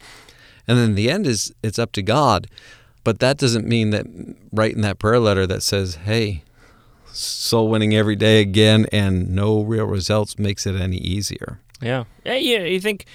And 0.68 0.77
then 0.77 0.95
the 0.95 1.09
end 1.09 1.25
is 1.25 1.54
it's 1.63 1.80
up 1.80 1.94
to 1.94 2.01
God. 2.01 2.47
But 3.04 3.19
that 3.19 3.38
doesn't 3.38 3.65
mean 3.65 3.92
that 3.92 4.06
writing 4.51 4.81
that 4.81 5.00
prayer 5.00 5.19
letter 5.19 5.47
that 5.47 5.63
says, 5.63 5.95
Hey, 5.95 6.44
soul 7.13 7.69
winning 7.69 7.93
every 7.95 8.15
day 8.15 8.41
again 8.41 8.85
and 8.91 9.29
no 9.29 9.61
real 9.61 9.85
results 9.85 10.37
makes 10.39 10.65
it 10.65 10.75
any 10.75 10.97
easier. 10.97 11.59
Yeah. 11.81 12.03
Yeah, 12.25 12.35
you, 12.35 12.61
you 12.61 12.79
think 12.79 13.05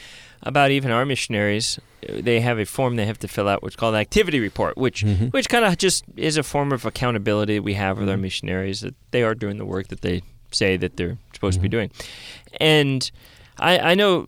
about 0.43 0.71
even 0.71 0.91
our 0.91 1.05
missionaries, 1.07 1.79
they 2.09 2.41
have 2.41 2.59
a 2.59 2.65
form 2.67 2.97
they 2.97 3.07
have 3.07 3.19
to 3.21 3.29
fill 3.29 3.49
out 3.49 3.63
which 3.63 3.73
is 3.73 3.77
called 3.77 3.95
an 3.95 4.01
activity 4.01 4.39
report, 4.41 4.77
which 4.77 5.05
Mhm. 5.05 5.33
which 5.33 5.49
kind 5.49 5.65
of 5.65 5.77
just 5.79 6.05
is 6.17 6.37
a 6.37 6.43
form 6.43 6.73
of 6.73 6.85
accountability 6.85 7.59
we 7.61 7.75
have 7.75 7.99
with 7.99 8.09
our 8.09 8.17
missionaries 8.17 8.81
that 8.81 8.95
they 9.11 9.23
are 9.23 9.35
doing 9.35 9.59
the 9.59 9.65
work 9.65 9.89
that 9.89 10.03
they 10.03 10.23
say 10.53 10.77
that 10.77 10.97
they're 10.97 11.19
supposed 11.33 11.57
to 11.57 11.63
be 11.63 11.69
doing. 11.69 11.91
And 12.61 13.11
I, 13.59 13.79
I 13.79 13.95
know 13.95 14.27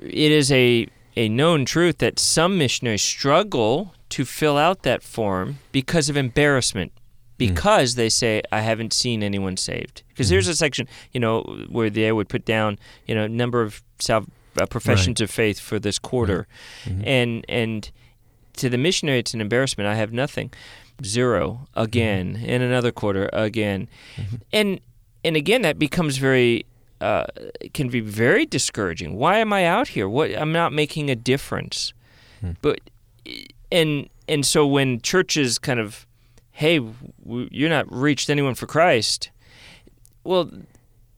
it 0.00 0.32
is 0.32 0.50
a 0.52 0.86
a 1.16 1.28
known 1.28 1.64
truth 1.64 1.98
that 1.98 2.18
some 2.18 2.56
missionaries 2.56 3.02
struggle 3.02 3.92
to 4.10 4.24
fill 4.24 4.56
out 4.56 4.82
that 4.84 5.02
form 5.02 5.58
because 5.72 6.08
of 6.08 6.16
embarrassment 6.16 6.92
Mm. 7.38 7.54
because 7.54 7.94
they 7.94 8.08
say 8.08 8.42
I 8.50 8.60
haven't 8.60 8.92
seen 8.92 9.22
anyone 9.22 9.56
saved. 9.56 10.02
Because 10.08 10.28
there's 10.28 10.46
mm-hmm. 10.46 10.52
a 10.52 10.56
section, 10.56 10.88
you 11.12 11.20
know, 11.20 11.42
where 11.68 11.88
they 11.88 12.10
would 12.10 12.28
put 12.28 12.44
down, 12.44 12.78
you 13.06 13.14
know, 13.14 13.26
number 13.26 13.62
of 13.62 13.82
salv- 14.00 14.28
uh, 14.60 14.66
professions 14.66 15.20
of 15.20 15.30
faith 15.30 15.60
for 15.60 15.78
this 15.78 15.98
quarter, 15.98 16.48
mm-hmm. 16.84 17.02
and 17.06 17.44
and 17.48 17.90
to 18.56 18.68
the 18.68 18.78
missionary 18.78 19.20
it's 19.20 19.34
an 19.34 19.40
embarrassment. 19.40 19.86
I 19.86 19.94
have 19.94 20.12
nothing, 20.12 20.52
zero 21.04 21.68
again 21.74 22.34
mm-hmm. 22.34 22.44
in 22.44 22.62
another 22.62 22.90
quarter 22.90 23.30
again, 23.32 23.88
and 24.52 24.80
and 25.24 25.36
again 25.36 25.62
that 25.62 25.78
becomes 25.78 26.18
very. 26.18 26.66
Uh, 27.00 27.24
can 27.74 27.88
be 27.88 28.00
very 28.00 28.44
discouraging. 28.44 29.14
Why 29.14 29.38
am 29.38 29.52
I 29.52 29.64
out 29.64 29.86
here? 29.86 30.08
What 30.08 30.36
I'm 30.36 30.50
not 30.50 30.72
making 30.72 31.10
a 31.10 31.14
difference. 31.14 31.92
Hmm. 32.40 32.54
But 32.60 32.80
and 33.70 34.08
and 34.26 34.44
so 34.44 34.66
when 34.66 35.00
churches 35.00 35.60
kind 35.60 35.78
of 35.78 36.07
hey, 36.58 36.80
you're 37.50 37.68
not 37.78 37.86
reached 37.92 38.28
anyone 38.28 38.54
for 38.54 38.66
Christ. 38.66 39.30
Well, 40.24 40.50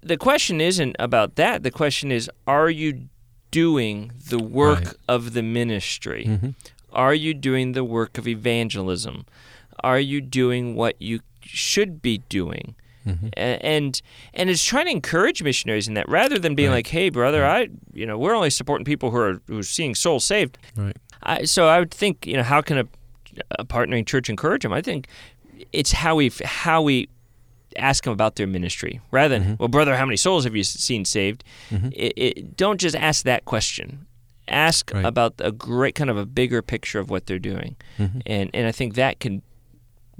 the 0.02 0.16
question 0.18 0.61
isn't 0.61 0.97
about 0.99 1.37
that. 1.37 1.62
The 1.62 1.70
question 1.70 2.12
is, 2.12 2.30
are 2.47 2.68
you 2.68 3.09
doing 3.50 4.12
the 4.28 4.38
work 4.38 4.85
Right. 4.85 4.94
of 5.09 5.32
the 5.32 5.42
ministry? 5.42 6.25
Mhm. 6.26 6.54
Are 6.92 7.14
you 7.14 7.32
doing 7.35 7.73
the 7.73 7.85
work 7.85 8.18
of 8.18 8.28
evangelism? 8.28 9.25
Are 9.82 9.99
you 9.99 10.20
doing 10.20 10.75
what 10.75 10.94
you 11.00 11.20
should 11.42 12.02
be 12.02 12.18
doing? 12.28 12.75
Mhm. 13.06 13.30
And 13.37 14.02
and 14.35 14.50
it's 14.50 14.62
trying 14.64 14.85
to 14.87 14.92
encourage 14.92 15.42
missionaries 15.42 15.88
in 15.88 15.94
that 15.94 16.06
rather 16.09 16.38
than 16.38 16.54
being 16.54 16.68
Right. 16.68 16.76
like, 16.85 16.88
"Hey, 16.88 17.09
brother, 17.09 17.47
I 17.47 17.68
you 17.94 18.04
know 18.04 18.18
we're 18.18 18.35
only 18.37 18.50
supporting 18.50 18.85
people 18.85 19.11
who 19.11 19.16
are 19.16 19.40
who 19.47 19.59
are 19.59 19.62
seeing 19.78 19.94
souls 19.94 20.25
saved." 20.25 20.59
Right. 20.76 20.97
I, 21.23 21.44
so 21.44 21.66
I 21.66 21.78
would 21.78 21.90
think, 21.90 22.26
you 22.26 22.35
know, 22.35 22.42
how 22.42 22.61
can 22.61 22.76
a, 22.78 22.85
a 23.59 23.64
partnering 23.64 24.06
church 24.06 24.28
encourage 24.28 24.62
them? 24.62 24.73
I 24.73 24.82
think 24.82 25.06
it's 25.73 25.92
how 25.92 26.16
we 26.16 26.30
how 26.44 26.82
we 26.82 27.09
ask 27.76 28.04
them 28.04 28.12
about 28.12 28.35
their 28.37 28.47
ministry 28.49 29.00
rather 29.12 29.38
than, 29.38 29.56
well, 29.59 29.68
brother, 29.68 29.97
how 29.97 30.04
many 30.04 30.16
souls 30.16 30.44
have 30.44 30.56
you 30.56 30.64
seen 30.64 31.04
saved? 31.04 31.44
It, 31.70 32.12
it, 32.16 32.56
don't 32.56 32.80
just 32.80 32.97
ask 32.97 33.25
that 33.25 33.44
question. 33.44 34.06
Ask 34.49 34.90
Right. 34.92 35.04
about 35.04 35.35
a 35.38 35.52
great 35.52 35.94
kind 35.94 36.11
of 36.11 36.16
a 36.16 36.26
bigger 36.26 36.61
picture 36.62 36.99
of 36.99 37.09
what 37.11 37.26
they're 37.26 37.38
doing, 37.38 37.76
Mhm. 37.99 38.23
and 38.26 38.50
and 38.52 38.66
I 38.66 38.73
think 38.73 38.94
that 38.94 39.20
can 39.20 39.42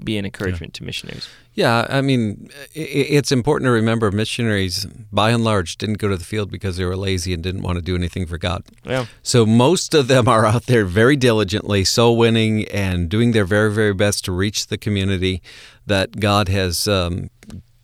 be 0.03 0.17
an 0.17 0.25
encouragement 0.25 0.73
to 0.75 0.83
missionaries. 0.83 1.27
Yeah, 1.53 1.85
I 1.89 2.01
mean, 2.01 2.49
it's 2.73 3.31
important 3.31 3.67
to 3.67 3.71
remember 3.71 4.09
missionaries, 4.11 4.85
by 5.11 5.31
and 5.31 5.43
large, 5.43 5.77
didn't 5.77 5.97
go 5.97 6.07
to 6.07 6.15
the 6.15 6.23
field 6.23 6.49
because 6.49 6.77
they 6.77 6.85
were 6.85 6.95
lazy 6.95 7.33
and 7.33 7.43
didn't 7.43 7.61
want 7.61 7.77
to 7.77 7.81
do 7.81 7.95
anything 7.95 8.25
for 8.25 8.37
God. 8.37 8.63
Yeah. 8.85 9.07
So 9.21 9.45
most 9.45 9.93
of 9.93 10.07
them 10.07 10.27
are 10.27 10.45
out 10.45 10.67
there 10.67 10.85
very 10.85 11.15
diligently, 11.15 11.83
soul 11.83 12.17
winning, 12.17 12.67
and 12.69 13.09
doing 13.09 13.33
their 13.33 13.45
very, 13.45 13.71
very 13.71 13.93
best 13.93 14.23
to 14.25 14.31
reach 14.31 14.67
the 14.67 14.77
community 14.77 15.41
that 15.85 16.19
God 16.19 16.47
has 16.47 16.87
um, 16.87 17.29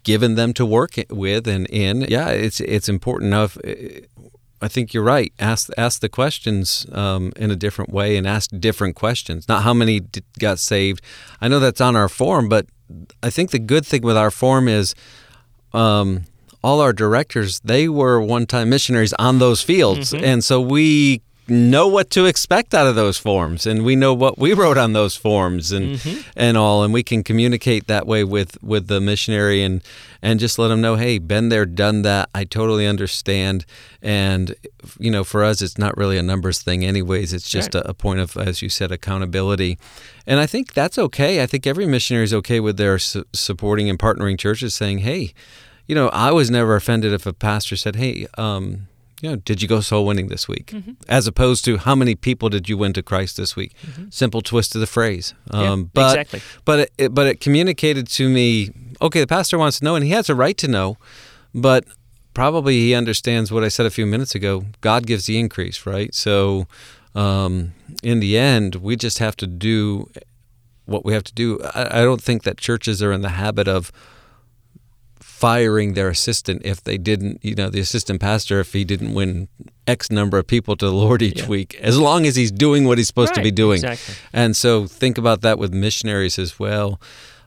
given 0.04 0.36
them 0.36 0.54
to 0.54 0.66
work 0.66 0.96
with 1.10 1.48
and 1.48 1.68
in. 1.68 2.02
Yeah, 2.02 2.30
it's 2.30 2.62
it's 2.62 2.88
important 2.88 3.28
enough. 3.28 3.58
I 4.62 4.68
think 4.68 4.94
you're 4.94 5.04
right. 5.04 5.32
Ask 5.40 5.70
ask 5.78 6.02
the 6.02 6.10
questions 6.10 6.86
um, 6.92 7.32
in 7.36 7.52
a 7.52 7.56
different 7.56 7.92
way 7.92 8.18
and 8.18 8.28
ask 8.28 8.50
different 8.60 8.96
questions. 8.96 9.48
Not 9.48 9.64
how 9.64 9.74
many 9.74 10.02
got 10.40 10.60
saved. 10.60 11.02
I 11.42 11.48
know 11.48 11.60
that's 11.60 11.82
on 11.82 11.96
our 11.96 12.10
form, 12.10 12.50
but 12.50 12.66
I 13.22 13.30
think 13.30 13.52
the 13.52 13.60
good 13.60 13.86
thing 13.86 14.02
with 14.02 14.18
our 14.18 14.32
form 14.32 14.68
is 14.68 14.96
um, 15.74 16.24
all 16.64 16.82
our 16.82 16.94
directors 16.94 17.60
they 17.60 17.88
were 17.88 18.20
one-time 18.20 18.70
missionaries 18.70 19.14
on 19.14 19.40
those 19.40 19.62
fields, 19.62 20.12
mm-hmm. 20.12 20.26
and 20.26 20.44
so 20.44 20.60
we 20.60 21.22
know 21.50 21.88
what 21.88 22.10
to 22.12 22.26
expect 22.26 22.74
out 22.74 22.88
of 22.88 22.96
those 22.96 23.18
forms 23.18 23.66
and 23.66 23.86
we 23.86 23.96
know 23.96 24.14
what 24.14 24.38
we 24.38 24.54
wrote 24.56 24.78
on 24.78 24.94
those 24.94 25.16
forms 25.16 25.72
and 25.72 25.98
mm-hmm. 25.98 26.30
and 26.36 26.58
all 26.58 26.84
and 26.84 26.94
we 26.94 27.04
can 27.04 27.24
communicate 27.24 27.88
that 27.88 28.06
way 28.06 28.24
with 28.24 28.62
with 28.62 28.88
the 28.88 29.00
missionary 29.00 29.64
and 29.64 29.82
and 30.22 30.40
just 30.40 30.60
let 30.60 30.68
them 30.68 30.82
know 30.82 30.96
hey 30.96 31.18
been 31.18 31.50
there 31.50 31.66
done 31.66 32.02
that. 32.02 32.30
I 32.34 32.44
totally 32.44 32.86
understand. 32.86 33.66
And 34.02 34.56
you 35.00 35.12
know 35.12 35.24
for 35.24 35.44
us 35.44 35.62
it's 35.62 35.78
not 35.78 35.96
really 35.98 36.18
a 36.18 36.24
numbers 36.24 36.62
thing 36.62 36.84
anyways. 36.84 37.34
It's 37.34 37.50
just 37.50 37.74
right. 37.74 37.84
a, 37.84 37.90
a, 37.90 37.94
point 37.94 38.20
of 38.20 38.36
as 38.38 38.62
you 38.62 38.70
said 38.70 38.92
accountability. 38.92 39.78
And 40.26 40.40
i 40.40 40.46
think 40.46 40.74
that's 40.74 40.98
okay. 40.98 41.42
I 41.42 41.46
think 41.46 41.66
every 41.66 41.86
missionary 41.86 42.26
is 42.26 42.34
okay 42.34 42.60
with 42.60 42.78
their 42.78 43.00
su- 43.00 43.26
supporting 43.34 43.90
and 43.90 43.98
partnering 43.98 44.38
churches 44.38 44.76
saying 44.76 45.00
hey 45.00 45.34
you 45.88 45.96
know 45.96 46.10
i 46.10 46.32
was 46.32 46.52
never 46.52 46.76
offended 46.76 47.14
if 47.14 47.26
a 47.26 47.34
pastor 47.34 47.76
said 47.76 47.96
hey 47.96 48.28
um 48.38 48.88
you 49.22 49.30
know, 49.30 49.36
did 49.38 49.62
you 49.62 49.68
go 49.68 49.82
soul 49.82 50.06
winning 50.06 50.28
this 50.28 50.48
week? 50.48 50.68
Mm-hmm. 50.68 50.92
As 51.08 51.28
opposed 51.28 51.66
to 51.66 51.78
how 51.78 51.96
many 51.96 52.16
people 52.16 52.50
did 52.50 52.70
you 52.70 52.78
win 52.78 52.94
to 52.94 53.02
Christ 53.02 53.38
this 53.38 53.56
week? 53.56 53.74
Mm-hmm. 53.86 54.10
Simple 54.10 54.42
twist 54.42 54.76
of 54.76 54.82
the 54.82 54.88
phrase. 54.88 55.34
Um, 55.52 55.64
yeah, 55.64 55.88
but, 55.94 56.20
exactly. 56.20 56.42
But 56.66 56.92
it, 56.98 57.14
but 57.14 57.28
it 57.28 57.40
communicated 57.40 58.08
to 58.10 58.30
me. 58.30 58.72
Okay, 59.02 59.20
the 59.20 59.28
pastor 59.28 59.58
wants 59.58 59.80
to 59.80 59.86
know, 59.86 59.96
and 59.96 60.06
he 60.06 60.12
has 60.12 60.30
a 60.30 60.36
right 60.36 60.58
to 60.58 60.68
know. 60.68 60.98
But 61.54 61.86
probably 62.34 62.80
he 62.80 62.94
understands 62.94 63.52
what 63.52 63.64
I 63.64 63.68
said 63.68 63.86
a 63.88 63.90
few 63.90 64.06
minutes 64.06 64.36
ago. 64.36 64.66
God 64.82 65.08
gives 65.08 65.26
the 65.26 65.40
increase, 65.40 65.86
right? 65.88 66.14
So 66.14 66.68
um, 67.16 67.74
in 68.04 68.20
the 68.20 68.38
end, 68.38 68.76
we 68.76 68.96
just 68.96 69.18
have 69.18 69.36
to 69.38 69.48
do 69.48 70.12
what 70.86 71.04
we 71.04 71.14
have 71.14 71.24
to 71.24 71.34
do. 71.34 71.60
I, 71.74 72.02
I 72.02 72.04
don't 72.04 72.22
think 72.22 72.44
that 72.44 72.58
churches 72.58 73.02
are 73.02 73.12
in 73.12 73.22
the 73.22 73.30
habit 73.30 73.68
of 73.68 73.92
firing 75.38 75.94
their 75.94 76.10
assistant 76.10 76.60
if 76.66 76.84
they 76.84 76.98
didn't, 76.98 77.40
you 77.46 77.54
know, 77.54 77.70
the 77.70 77.80
assistant 77.80 78.20
pastor 78.20 78.60
if 78.60 78.74
he 78.74 78.84
didn't 78.84 79.14
win 79.14 79.48
X 79.86 80.10
number 80.10 80.40
of 80.40 80.48
people 80.48 80.76
to 80.76 80.88
the 80.88 80.92
Lord 80.92 81.22
each 81.22 81.42
yeah. 81.42 81.48
week, 81.48 81.76
as 81.76 82.00
long 82.00 82.26
as 82.26 82.36
he's 82.36 82.52
doing 82.52 82.86
what 82.86 82.98
he's 82.98 83.06
supposed 83.06 83.30
right, 83.30 83.36
to 83.36 83.44
be 83.44 83.52
doing. 83.52 83.76
Exactly. 83.76 84.16
And 84.34 84.58
so 84.58 84.88
think 84.88 85.20
about 85.20 85.42
that 85.42 85.60
with 85.60 85.72
missionaries 85.72 86.40
as 86.40 86.58
well. 86.58 87.00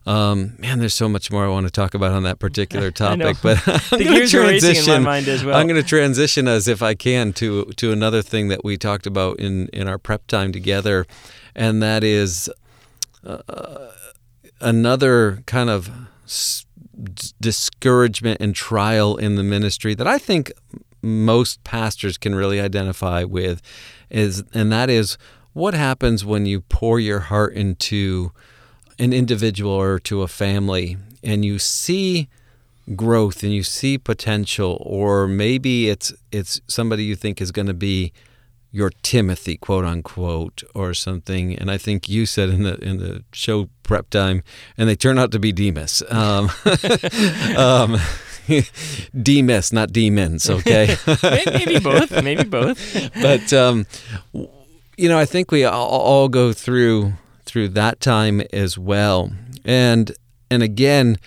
Um, 0.07 0.55
man, 0.59 0.79
there's 0.79 0.95
so 0.95 1.09
much 1.09 1.33
more 1.33 1.45
I 1.45 1.49
want 1.49 1.67
to 1.67 1.73
talk 1.73 1.95
about 1.95 2.13
on 2.13 2.23
that 2.23 2.39
particular 2.39 2.91
topic, 3.07 3.39
but 3.43 3.59
I'm 3.93 4.05
going 4.05 4.21
to 4.21 4.29
transition. 4.29 5.05
Well. 5.05 5.57
I'm 5.57 5.67
going 5.67 5.83
to 5.83 5.89
transition 5.89 6.47
as 6.47 6.69
if 6.69 6.83
I 6.83 6.95
can 6.95 7.33
to 7.35 7.65
to 7.65 7.91
another 7.91 8.23
thing 8.23 8.47
that 8.49 8.65
we 8.65 8.77
talked 8.77 9.09
about 9.09 9.41
in 9.41 9.67
in 9.73 9.89
our 9.89 9.99
prep 9.99 10.29
time 10.29 10.53
together, 10.53 11.07
and 11.57 11.83
that 11.83 12.05
is 12.05 12.49
uh, 13.27 13.89
another 14.61 15.43
kind 15.47 15.69
of 15.69 15.91
discouragement 17.41 18.41
and 18.41 18.55
trial 18.55 19.17
in 19.17 19.37
the 19.37 19.43
ministry 19.43 19.95
that 19.95 20.07
I 20.07 20.19
think 20.19 20.53
most 21.03 21.65
pastors 21.65 22.19
can 22.19 22.35
really 22.35 22.61
identify 22.61 23.25
with 23.25 23.63
is 24.11 24.45
and 24.53 24.71
that 24.73 24.91
is 24.91 25.17
what 25.53 25.75
happens 25.75 26.25
when 26.25 26.47
you 26.47 26.61
pour 26.61 27.01
your 27.01 27.21
heart 27.21 27.55
into 27.55 28.33
an 28.99 29.13
individual 29.13 29.73
or 29.73 29.99
to 29.99 30.23
a 30.23 30.29
family 30.29 30.97
and 31.23 31.45
you 31.45 31.59
see 31.59 32.29
growth 32.95 33.43
and 33.43 33.53
you 33.53 33.63
see 33.63 33.97
potential 33.97 34.83
or 34.85 35.27
maybe 35.27 35.89
it's 35.89 36.13
it's 36.33 36.61
somebody 36.67 37.05
you 37.05 37.17
think 37.17 37.41
is 37.41 37.51
going 37.51 37.67
to 37.67 37.75
be 37.75 38.13
your 38.73 38.91
Timothy, 39.03 39.57
quote 39.57 39.85
unquote, 39.85 40.63
or 40.75 40.95
something. 40.95 41.55
And 41.55 41.71
I 41.71 41.79
think 41.79 42.09
you 42.09 42.27
said 42.27 42.49
in 42.51 42.63
the 42.63 42.77
in 42.77 42.99
the 42.99 43.25
show 43.33 43.69
prep 43.83 44.11
time, 44.11 44.43
and 44.77 44.89
they 44.89 44.97
turn 44.97 45.19
out 45.19 45.33
to 45.33 45.39
be 45.39 45.53
Demas. 45.53 46.03
Um, 46.09 46.51
um, 47.57 47.99
Demas, 49.23 49.73
not 49.73 49.93
demons. 49.93 50.49
Okay, 50.49 50.97
maybe 51.23 51.79
both. 51.79 52.23
Maybe 52.23 52.45
both. 52.45 53.11
but 53.21 53.53
um, 53.53 53.87
you 54.97 55.09
know, 55.09 55.19
I 55.19 55.25
think 55.25 55.51
we 55.51 55.65
all, 55.65 55.89
all 55.89 56.29
go 56.29 56.53
through 56.53 57.15
through 57.45 57.69
that 57.69 58.01
time 58.01 58.43
as 58.53 58.79
well. 58.79 59.33
And 59.65 60.13
and 60.51 60.63
again, 60.63 61.19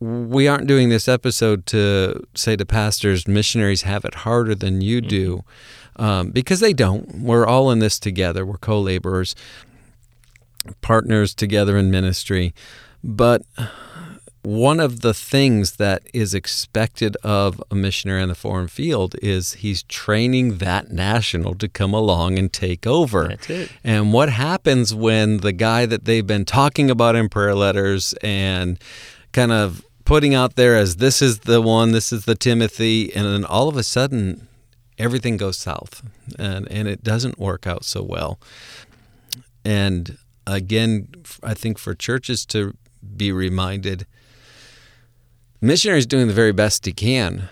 we 0.00 0.46
aren't 0.46 0.66
doing 0.66 0.88
this 0.88 1.08
episode 1.08 1.66
to 1.66 2.24
say 2.34 2.56
to 2.56 2.64
pastors, 2.64 3.26
missionaries 3.26 3.82
have 3.82 4.04
it 4.04 4.14
harder 4.14 4.54
than 4.54 4.80
you 4.80 5.00
do. 5.00 5.36
Mm-hmm 5.38 5.48
um, 5.98 6.30
because 6.30 6.60
they 6.60 6.72
don't. 6.72 7.22
We're 7.22 7.46
all 7.46 7.70
in 7.70 7.80
this 7.80 7.98
together. 7.98 8.46
We're 8.46 8.58
co 8.58 8.80
laborers, 8.80 9.34
partners 10.80 11.34
together 11.34 11.76
in 11.76 11.90
ministry. 11.90 12.54
But 13.02 13.42
one 14.42 14.80
of 14.80 15.00
the 15.00 15.12
things 15.12 15.76
that 15.76 16.02
is 16.14 16.34
expected 16.34 17.16
of 17.22 17.62
a 17.70 17.74
missionary 17.74 18.22
in 18.22 18.28
the 18.28 18.34
foreign 18.34 18.68
field 18.68 19.16
is 19.20 19.54
he's 19.54 19.82
training 19.84 20.58
that 20.58 20.90
national 20.90 21.54
to 21.56 21.68
come 21.68 21.92
along 21.92 22.38
and 22.38 22.52
take 22.52 22.86
over. 22.86 23.28
That's 23.28 23.50
it. 23.50 23.70
And 23.82 24.12
what 24.12 24.30
happens 24.30 24.94
when 24.94 25.38
the 25.38 25.52
guy 25.52 25.86
that 25.86 26.04
they've 26.04 26.26
been 26.26 26.44
talking 26.44 26.90
about 26.90 27.16
in 27.16 27.28
prayer 27.28 27.54
letters 27.54 28.14
and 28.22 28.78
kind 29.32 29.52
of 29.52 29.84
putting 30.08 30.34
out 30.34 30.56
there 30.56 30.74
as 30.74 30.96
this 30.96 31.20
is 31.20 31.40
the 31.40 31.60
one, 31.60 31.92
this 31.92 32.14
is 32.14 32.24
the 32.24 32.34
Timothy, 32.34 33.14
and 33.14 33.26
then 33.26 33.44
all 33.44 33.68
of 33.68 33.76
a 33.76 33.82
sudden 33.82 34.48
everything 34.96 35.36
goes 35.36 35.58
south 35.58 36.02
and, 36.38 36.66
and 36.72 36.88
it 36.88 37.04
doesn't 37.04 37.38
work 37.38 37.66
out 37.66 37.84
so 37.84 38.02
well. 38.02 38.40
And 39.66 40.16
again, 40.46 41.08
I 41.42 41.52
think 41.52 41.76
for 41.78 41.94
churches 41.94 42.46
to 42.46 42.74
be 43.18 43.30
reminded 43.30 44.06
missionaries 45.60 46.06
doing 46.06 46.26
the 46.26 46.32
very 46.32 46.52
best 46.52 46.86
he 46.86 46.92
can 46.94 47.50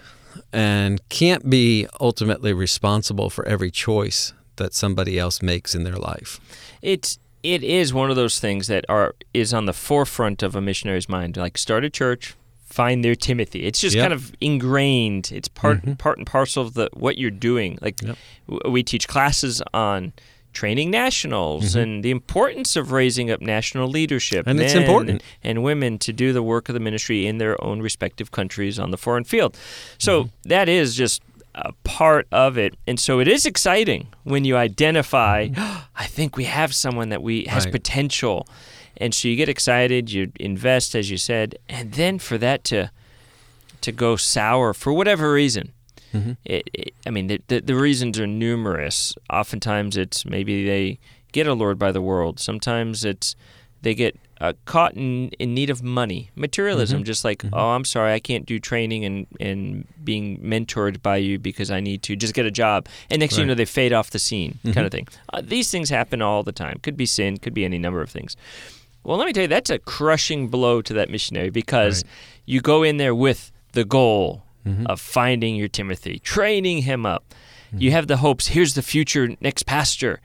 and 0.51 1.07
can't 1.11 1.51
be 1.51 1.87
ultimately 2.01 2.55
responsible 2.55 3.29
for 3.29 3.47
every 3.47 3.71
choice 3.71 4.33
that 4.57 4.73
somebody 4.73 5.19
else 5.19 5.43
makes 5.43 5.75
in 5.75 5.85
their 5.85 5.97
life. 5.97 6.41
It's 6.81 7.19
it 7.43 7.63
is 7.63 7.93
one 7.93 8.09
of 8.09 8.17
those 8.17 8.41
things 8.41 8.67
that 8.69 8.87
are 8.89 9.15
is 9.35 9.53
on 9.53 9.67
the 9.67 9.75
forefront 9.75 10.43
of 10.43 10.57
a 10.57 10.63
missionary's 10.63 11.09
mind. 11.09 11.37
Like 11.37 11.59
start 11.59 11.85
a 11.85 11.91
church, 11.91 12.35
find 12.67 13.05
their 13.05 13.15
Timothy. 13.15 13.65
It's 13.65 13.81
just 13.81 13.97
yep. 13.97 14.03
kind 14.03 14.13
of 14.13 14.35
ingrained. 14.41 15.31
It's 15.33 15.49
part 15.49 15.79
mm-hmm. 15.79 15.95
part 15.95 16.19
and 16.19 16.27
parcel 16.27 16.65
of 16.65 16.75
the 16.75 16.91
what 16.93 17.17
you're 17.17 17.31
doing. 17.31 17.79
Like 17.81 18.03
yep. 18.03 18.19
w- 18.49 18.73
we 18.73 18.83
teach 18.83 19.09
classes 19.09 19.63
on 19.73 20.13
training 20.53 20.91
nationals 20.91 21.71
mm-hmm. 21.71 21.79
and 21.79 22.05
the 22.05 22.11
importance 22.11 22.77
of 22.77 22.91
raising 22.91 23.31
up 23.31 23.43
national 23.43 23.89
leadership 23.89 24.47
and 24.47 24.59
it's 24.59 24.73
important 24.73 25.23
and 25.45 25.63
women 25.63 25.99
to 25.99 26.15
do 26.15 26.33
the 26.33 26.43
work 26.43 26.71
of 26.71 26.73
the 26.73 26.81
ministry 26.81 27.27
in 27.27 27.37
their 27.37 27.63
own 27.63 27.83
respective 27.83 28.31
countries 28.31 28.79
on 28.79 28.91
the 28.91 28.97
foreign 28.97 29.25
field. 29.25 29.57
So 29.99 30.25
mm-hmm. 30.25 30.49
that 30.49 30.69
is 30.69 30.95
just 30.95 31.23
a 31.55 31.73
part 31.85 32.27
of 32.33 32.57
it. 32.57 32.75
And 32.87 32.99
so 32.99 33.21
it 33.21 33.29
is 33.29 33.45
exciting 33.45 34.09
when 34.25 34.45
you 34.45 34.57
identify, 34.57 35.49
oh, 35.57 35.87
I 35.97 36.07
think 36.07 36.37
we 36.37 36.45
have 36.45 36.75
someone 36.75 37.11
that 37.11 37.23
we 37.23 37.45
has 37.45 37.67
right. 37.67 37.73
potential 37.73 38.49
and 38.99 39.15
so 39.15 39.29
you 39.29 39.37
get 39.37 39.49
excited, 39.49 40.11
you 40.11 40.33
invest, 40.41 40.95
as 40.95 41.11
you 41.11 41.17
said, 41.17 41.59
and 41.69 41.93
then 41.93 42.19
for 42.19 42.39
that 42.39 42.65
to 42.65 42.91
to 43.83 43.93
go 43.93 44.17
sour 44.17 44.75
for 44.75 44.93
whatever 44.93 45.33
reason. 45.33 45.73
Mm-hmm. 46.13 46.33
It, 46.45 46.71
it, 46.73 46.95
I 47.07 47.11
mean, 47.11 47.27
the, 47.27 47.41
the, 47.49 47.61
the 47.61 47.75
reasons 47.75 48.19
are 48.19 48.27
numerous. 48.27 49.15
Oftentimes, 49.31 49.97
it's 49.97 50.25
maybe 50.25 50.65
they 50.65 50.99
get 51.33 51.47
allured 51.47 51.79
by 51.79 51.93
the 51.93 52.01
world. 52.01 52.41
Sometimes 52.41 53.05
it's 53.05 53.37
they 53.83 53.95
get 53.95 54.19
uh, 54.41 54.53
caught 54.65 54.95
in, 54.95 55.29
in 55.39 55.55
need 55.55 55.71
of 55.71 55.83
money, 55.83 56.31
materialism. 56.35 56.99
Mm-hmm. 56.99 57.05
Just 57.05 57.25
like, 57.25 57.39
mm-hmm. 57.39 57.55
oh, 57.55 57.71
I'm 57.71 57.85
sorry, 57.85 58.13
I 58.13 58.19
can't 58.19 58.47
do 58.47 58.59
training 58.59 59.05
and, 59.05 59.27
and 59.41 59.87
being 60.03 60.39
mentored 60.41 61.03
by 61.03 61.17
you 61.19 61.39
because 61.39 61.71
I 61.71 61.81
need 61.81 62.03
to 62.05 62.17
just 62.17 62.35
get 62.35 62.47
a 62.47 62.51
job. 62.51 62.89
And 63.11 63.21
next 63.21 63.35
right. 63.35 63.41
you 63.41 63.47
know, 63.47 63.55
they 63.55 63.65
fade 63.65 63.93
off 63.93 64.11
the 64.11 64.19
scene, 64.19 64.59
kind 64.65 64.79
of 64.79 64.85
mm-hmm. 64.85 64.89
thing. 64.89 65.09
Uh, 65.33 65.43
these 65.45 65.71
things 65.71 65.91
happen 65.91 66.21
all 66.23 66.43
the 66.43 66.53
time. 66.53 66.79
Could 66.83 66.97
be 66.97 67.07
sin, 67.07 67.39
could 67.39 67.55
be 67.55 67.65
any 67.65 67.79
number 67.79 68.03
of 68.03 68.11
things. 68.11 68.37
Well, 69.07 69.19
let 69.19 69.27
me 69.27 69.33
tell 69.33 69.43
you, 69.43 69.49
that's 69.49 69.71
a 69.71 69.79
crushing 69.79 70.49
blow 70.49 70.83
to 70.83 70.93
that 70.95 71.11
missionary 71.11 71.51
because 71.51 72.03
right. 72.03 72.13
you 72.45 72.61
go 72.61 72.83
in 72.83 72.97
there 72.97 73.15
with 73.15 73.53
the 73.71 73.85
goal 73.85 74.43
mm-hmm. 74.67 74.85
of 74.89 75.01
finding 75.01 75.55
your 75.55 75.69
Timothy, 75.69 76.19
training 76.19 76.83
him 76.83 77.07
up. 77.07 77.33
Mm-hmm. 77.69 77.83
You 77.83 77.91
have 77.93 78.09
the 78.09 78.17
hopes, 78.17 78.49
here's 78.49 78.75
the 78.75 78.83
future 78.83 79.29
next 79.41 79.65
pastor. 79.65 80.21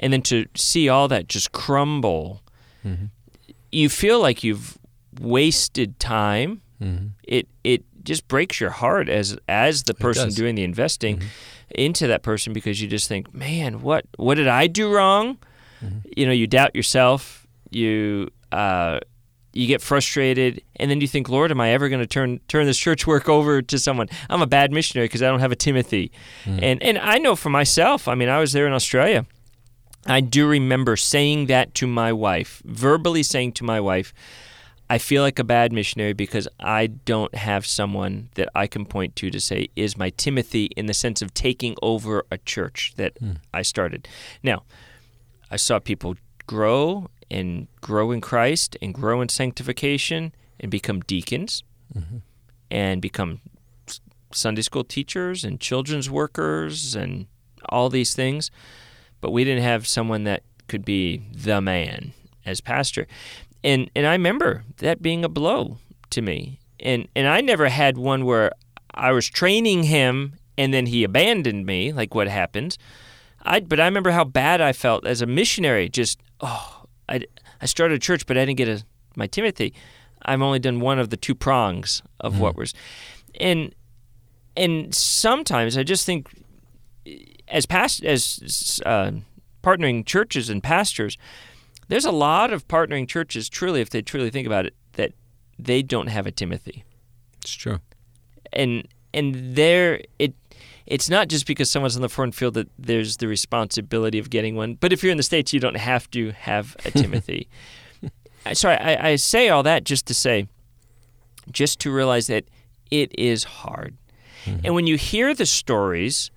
And 0.00 0.12
then 0.12 0.22
to 0.22 0.46
see 0.56 0.88
all 0.88 1.06
that 1.06 1.28
just 1.28 1.52
crumble, 1.52 2.42
mm-hmm. 2.84 3.04
you 3.70 3.88
feel 3.88 4.20
like 4.20 4.42
you've 4.42 4.78
wasted 5.20 6.00
time. 6.00 6.60
Mm-hmm. 6.82 7.06
It 7.22 7.46
it 7.62 7.84
just 8.02 8.26
breaks 8.26 8.60
your 8.60 8.70
heart 8.70 9.08
as 9.08 9.38
as 9.48 9.84
the 9.84 9.94
person 9.94 10.30
doing 10.30 10.56
the 10.56 10.64
investing 10.64 11.18
Mm-hmm. 11.18 11.26
into 11.76 12.08
that 12.08 12.22
person 12.22 12.52
because 12.52 12.82
you 12.82 12.88
just 12.88 13.08
think, 13.08 13.32
man, 13.32 13.80
what 13.80 14.06
what 14.16 14.34
did 14.34 14.48
I 14.48 14.66
do 14.66 14.92
wrong? 14.92 15.38
Mm-hmm. 15.82 15.98
You 16.16 16.26
know, 16.26 16.32
you 16.32 16.48
doubt 16.48 16.74
yourself. 16.74 17.43
You 17.74 18.28
uh, 18.52 19.00
you 19.52 19.66
get 19.66 19.80
frustrated, 19.82 20.62
and 20.76 20.90
then 20.90 21.00
you 21.00 21.06
think, 21.06 21.28
Lord, 21.28 21.50
am 21.50 21.60
I 21.60 21.70
ever 21.70 21.88
going 21.88 22.00
to 22.00 22.06
turn 22.06 22.40
turn 22.48 22.66
this 22.66 22.78
church 22.78 23.06
work 23.06 23.28
over 23.28 23.62
to 23.62 23.78
someone? 23.78 24.08
I'm 24.30 24.42
a 24.42 24.46
bad 24.46 24.72
missionary 24.72 25.06
because 25.06 25.22
I 25.22 25.26
don't 25.28 25.40
have 25.40 25.52
a 25.52 25.56
Timothy, 25.56 26.10
Mm. 26.44 26.60
and 26.62 26.82
and 26.82 26.98
I 26.98 27.18
know 27.18 27.36
for 27.36 27.50
myself. 27.50 28.08
I 28.08 28.14
mean, 28.14 28.28
I 28.28 28.38
was 28.40 28.52
there 28.52 28.66
in 28.66 28.72
Australia. 28.72 29.26
I 30.06 30.20
do 30.20 30.46
remember 30.46 30.96
saying 30.96 31.46
that 31.46 31.72
to 31.76 31.86
my 31.86 32.12
wife, 32.12 32.60
verbally 32.66 33.22
saying 33.22 33.52
to 33.52 33.64
my 33.64 33.80
wife, 33.80 34.12
I 34.90 34.98
feel 34.98 35.22
like 35.22 35.38
a 35.38 35.44
bad 35.44 35.72
missionary 35.72 36.12
because 36.12 36.46
I 36.60 36.88
don't 36.88 37.34
have 37.34 37.64
someone 37.66 38.28
that 38.34 38.50
I 38.54 38.66
can 38.66 38.84
point 38.84 39.16
to 39.16 39.30
to 39.30 39.40
say 39.40 39.68
is 39.76 39.96
my 39.96 40.10
Timothy 40.10 40.66
in 40.76 40.84
the 40.86 40.92
sense 40.94 41.22
of 41.22 41.32
taking 41.32 41.74
over 41.80 42.26
a 42.30 42.36
church 42.36 42.92
that 42.96 43.16
I 43.54 43.62
started. 43.62 44.06
Now, 44.42 44.64
I 45.50 45.56
saw 45.56 45.78
people 45.78 46.16
grow 46.46 47.08
and 47.30 47.68
grow 47.80 48.10
in 48.10 48.20
Christ 48.20 48.76
and 48.82 48.94
grow 48.94 49.20
in 49.20 49.28
sanctification 49.28 50.34
and 50.60 50.70
become 50.70 51.00
deacons 51.00 51.62
mm-hmm. 51.94 52.18
and 52.70 53.02
become 53.02 53.40
Sunday 54.32 54.62
school 54.62 54.84
teachers 54.84 55.44
and 55.44 55.60
children's 55.60 56.10
workers 56.10 56.94
and 56.94 57.26
all 57.68 57.88
these 57.88 58.14
things. 58.14 58.50
But 59.20 59.30
we 59.30 59.44
didn't 59.44 59.62
have 59.62 59.86
someone 59.86 60.24
that 60.24 60.42
could 60.68 60.84
be 60.84 61.22
the 61.32 61.60
man 61.60 62.12
as 62.44 62.60
pastor. 62.60 63.06
And 63.62 63.90
and 63.96 64.06
I 64.06 64.12
remember 64.12 64.64
that 64.78 65.02
being 65.02 65.24
a 65.24 65.28
blow 65.28 65.78
to 66.10 66.22
me. 66.22 66.58
And 66.80 67.08
and 67.16 67.26
I 67.26 67.40
never 67.40 67.68
had 67.68 67.96
one 67.96 68.24
where 68.24 68.52
I 68.92 69.12
was 69.12 69.28
training 69.28 69.84
him 69.84 70.34
and 70.56 70.72
then 70.72 70.86
he 70.86 71.04
abandoned 71.04 71.66
me, 71.66 71.92
like 71.92 72.14
what 72.14 72.28
happens. 72.28 72.78
I 73.42 73.60
but 73.60 73.80
I 73.80 73.84
remember 73.84 74.10
how 74.10 74.24
bad 74.24 74.60
I 74.60 74.72
felt 74.72 75.06
as 75.06 75.22
a 75.22 75.26
missionary. 75.26 75.88
Just 75.88 76.20
oh, 76.40 76.73
I, 77.08 77.20
I 77.60 77.66
started 77.66 77.96
a 77.96 77.98
church, 77.98 78.26
but 78.26 78.36
I 78.36 78.44
didn't 78.44 78.58
get 78.58 78.68
a 78.68 78.82
my 79.16 79.26
Timothy. 79.26 79.74
I've 80.22 80.40
only 80.42 80.58
done 80.58 80.80
one 80.80 80.98
of 80.98 81.10
the 81.10 81.16
two 81.16 81.34
prongs 81.34 82.02
of 82.20 82.40
what 82.40 82.56
was, 82.56 82.72
and 83.40 83.74
and 84.56 84.94
sometimes 84.94 85.76
I 85.76 85.82
just 85.82 86.06
think 86.06 86.28
as 87.48 87.66
past 87.66 88.04
as 88.04 88.80
uh, 88.86 89.12
partnering 89.62 90.06
churches 90.06 90.48
and 90.48 90.62
pastors, 90.62 91.18
there's 91.88 92.06
a 92.06 92.12
lot 92.12 92.52
of 92.52 92.66
partnering 92.68 93.06
churches. 93.06 93.48
Truly, 93.48 93.80
if 93.80 93.90
they 93.90 94.00
truly 94.02 94.30
think 94.30 94.46
about 94.46 94.64
it, 94.66 94.74
that 94.94 95.12
they 95.58 95.82
don't 95.82 96.06
have 96.08 96.26
a 96.26 96.32
Timothy 96.32 96.84
It's 97.42 97.52
true. 97.52 97.80
and 98.52 98.88
and 99.12 99.54
there 99.54 100.00
it 100.18 100.32
it's 100.86 101.08
not 101.08 101.28
just 101.28 101.46
because 101.46 101.70
someone's 101.70 101.96
on 101.96 102.02
the 102.02 102.08
foreign 102.08 102.32
field 102.32 102.54
that 102.54 102.68
there's 102.78 103.16
the 103.18 103.28
responsibility 103.28 104.18
of 104.18 104.30
getting 104.30 104.56
one 104.56 104.74
but 104.74 104.92
if 104.92 105.02
you're 105.02 105.12
in 105.12 105.16
the 105.16 105.22
states 105.22 105.52
you 105.52 105.60
don't 105.60 105.76
have 105.76 106.10
to 106.10 106.30
have 106.32 106.76
a 106.84 106.90
timothy. 107.02 107.48
Sorry 108.52 108.76
I, 108.76 109.10
I 109.10 109.16
say 109.16 109.48
all 109.48 109.62
that 109.62 109.84
just 109.84 110.06
to 110.06 110.14
say 110.14 110.48
just 111.50 111.80
to 111.80 111.92
realize 111.92 112.26
that 112.28 112.44
it 112.90 113.18
is 113.18 113.44
hard. 113.44 113.96
Mm-hmm. 114.44 114.60
And 114.64 114.74
when 114.74 114.86
you 114.86 114.96
hear 114.96 115.34
the 115.34 115.46
stories 115.46 116.30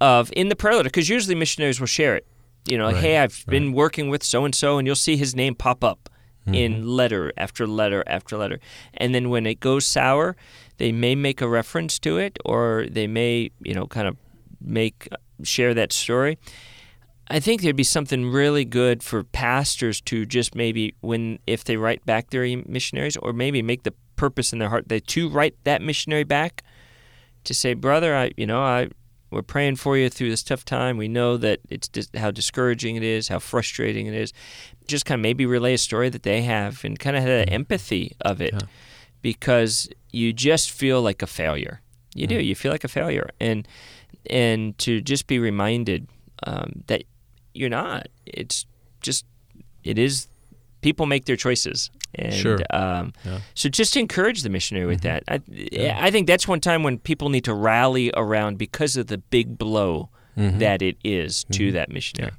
of 0.00 0.32
in 0.36 0.48
the 0.48 0.56
prayer 0.56 0.74
letter 0.74 0.88
because 0.88 1.08
usually 1.08 1.34
missionaries 1.34 1.78
will 1.78 1.86
share 1.86 2.16
it 2.16 2.26
you 2.66 2.76
know 2.76 2.86
Right, 2.86 2.96
hey 2.96 3.18
i've 3.18 3.44
been 3.46 3.72
working 3.72 4.08
with 4.08 4.24
so 4.24 4.44
and 4.44 4.52
so 4.52 4.78
and 4.78 4.86
you'll 4.86 4.96
see 4.96 5.16
his 5.16 5.36
name 5.36 5.54
pop 5.54 5.84
up 5.84 6.08
in 6.46 6.74
mm-hmm. 6.74 6.86
letter 6.86 7.32
after 7.36 7.66
letter 7.66 8.02
after 8.06 8.36
letter. 8.36 8.58
And 8.94 9.14
then 9.14 9.30
when 9.30 9.46
it 9.46 9.60
goes 9.60 9.86
sour 9.86 10.36
they 10.78 10.92
may 10.92 11.14
make 11.14 11.40
a 11.40 11.48
reference 11.48 11.98
to 11.98 12.18
it 12.18 12.38
or 12.44 12.86
they 12.90 13.06
may 13.06 13.50
you 13.62 13.74
know 13.74 13.86
kind 13.86 14.08
of 14.08 14.16
make 14.60 15.08
share 15.42 15.74
that 15.74 15.92
story 15.92 16.38
i 17.28 17.40
think 17.40 17.62
there'd 17.62 17.76
be 17.76 17.84
something 17.84 18.28
really 18.28 18.64
good 18.64 19.02
for 19.02 19.24
pastors 19.24 20.00
to 20.00 20.24
just 20.24 20.54
maybe 20.54 20.94
when 21.00 21.38
if 21.46 21.64
they 21.64 21.76
write 21.76 22.04
back 22.06 22.30
their 22.30 22.46
missionaries 22.66 23.16
or 23.18 23.32
maybe 23.32 23.62
make 23.62 23.82
the 23.82 23.94
purpose 24.16 24.52
in 24.52 24.58
their 24.58 24.68
heart 24.68 24.88
that 24.88 25.06
to 25.06 25.28
write 25.28 25.54
that 25.64 25.82
missionary 25.82 26.24
back 26.24 26.62
to 27.44 27.54
say 27.54 27.74
brother 27.74 28.14
i 28.16 28.30
you 28.36 28.46
know 28.46 28.62
i 28.62 28.88
we're 29.32 29.42
praying 29.42 29.76
for 29.76 29.96
you 29.96 30.10
through 30.10 30.28
this 30.28 30.42
tough 30.42 30.62
time. 30.62 30.98
We 30.98 31.08
know 31.08 31.38
that 31.38 31.60
it's 31.70 31.88
dis- 31.88 32.10
how 32.14 32.30
discouraging 32.30 32.96
it 32.96 33.02
is, 33.02 33.28
how 33.28 33.38
frustrating 33.38 34.06
it 34.06 34.12
is. 34.12 34.32
Just 34.86 35.06
kind 35.06 35.18
of 35.18 35.22
maybe 35.22 35.46
relay 35.46 35.72
a 35.72 35.78
story 35.78 36.10
that 36.10 36.22
they 36.22 36.42
have 36.42 36.84
and 36.84 36.98
kind 36.98 37.16
of 37.16 37.22
have 37.22 37.48
empathy 37.48 38.14
of 38.20 38.42
it 38.42 38.52
Yeah. 38.52 38.60
Because 39.22 39.88
you 40.10 40.32
just 40.32 40.70
feel 40.70 41.00
like 41.02 41.22
a 41.22 41.26
failure. 41.26 41.80
You 42.14 42.26
do. 42.26 42.34
You 42.40 42.54
feel 42.54 42.70
like 42.72 42.84
a 42.84 42.88
failure, 42.88 43.30
and 43.40 43.66
and 44.28 44.76
to 44.78 45.00
just 45.00 45.26
be 45.26 45.38
reminded 45.38 46.08
um, 46.46 46.82
that 46.88 47.04
you're 47.54 47.70
not. 47.70 48.08
It's 48.26 48.66
just 49.00 49.24
it 49.84 49.98
is. 49.98 50.28
People 50.82 51.06
make 51.06 51.24
their 51.26 51.36
choices, 51.36 51.90
and 52.16 52.34
Sure. 52.34 52.58
um, 52.70 53.12
Yeah. 53.24 53.38
so 53.54 53.68
just 53.68 53.94
to 53.94 54.00
encourage 54.00 54.42
the 54.42 54.50
missionary 54.50 54.84
with 54.86 55.02
that. 55.02 55.22
I, 55.28 55.40
I 56.06 56.10
think 56.10 56.26
that's 56.26 56.46
one 56.48 56.60
time 56.60 56.82
when 56.82 56.98
people 56.98 57.28
need 57.30 57.44
to 57.44 57.54
rally 57.54 58.10
around 58.14 58.58
because 58.58 58.96
of 58.96 59.06
the 59.06 59.18
big 59.18 59.56
blow 59.56 60.10
Mm-hmm. 60.36 60.60
that 60.60 60.80
it 60.80 60.96
is 61.04 61.44
to 61.44 61.66
mm-hmm. 61.66 61.74
that 61.74 61.90
missionary. 61.90 62.32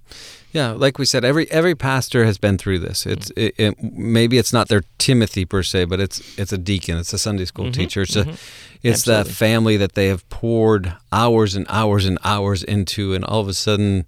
Yeah, 0.52 0.72
like 0.72 0.98
we 0.98 1.06
said, 1.06 1.24
every 1.24 1.50
every 1.52 1.76
pastor 1.76 2.26
has 2.26 2.40
been 2.40 2.58
through 2.58 2.80
this. 2.80 3.06
It's 3.06 3.30
mm-hmm. 3.30 3.40
it, 3.40 3.56
it, 3.58 3.94
maybe 3.94 4.38
it's 4.40 4.52
not 4.52 4.68
their 4.68 4.84
Timothy 4.98 5.46
per 5.46 5.62
se, 5.62 5.86
but 5.86 6.00
it's 6.00 6.38
it's 6.38 6.52
a 6.52 6.58
deacon, 6.58 6.98
it's 6.98 7.14
a 7.14 7.20
Sunday 7.20 7.46
school 7.46 7.72
teacher, 7.72 8.02
it's 8.02 8.16
a 8.16 8.36
it's 8.82 9.04
that 9.04 9.28
family 9.28 9.78
that 9.78 9.94
they 9.94 10.08
have 10.08 10.28
poured 10.30 10.96
hours 11.12 11.56
and 11.56 11.68
hours 11.70 12.06
and 12.06 12.18
hours 12.24 12.64
into, 12.64 13.14
and 13.14 13.24
all 13.26 13.42
of 13.42 13.48
a 13.48 13.54
sudden 13.54 14.06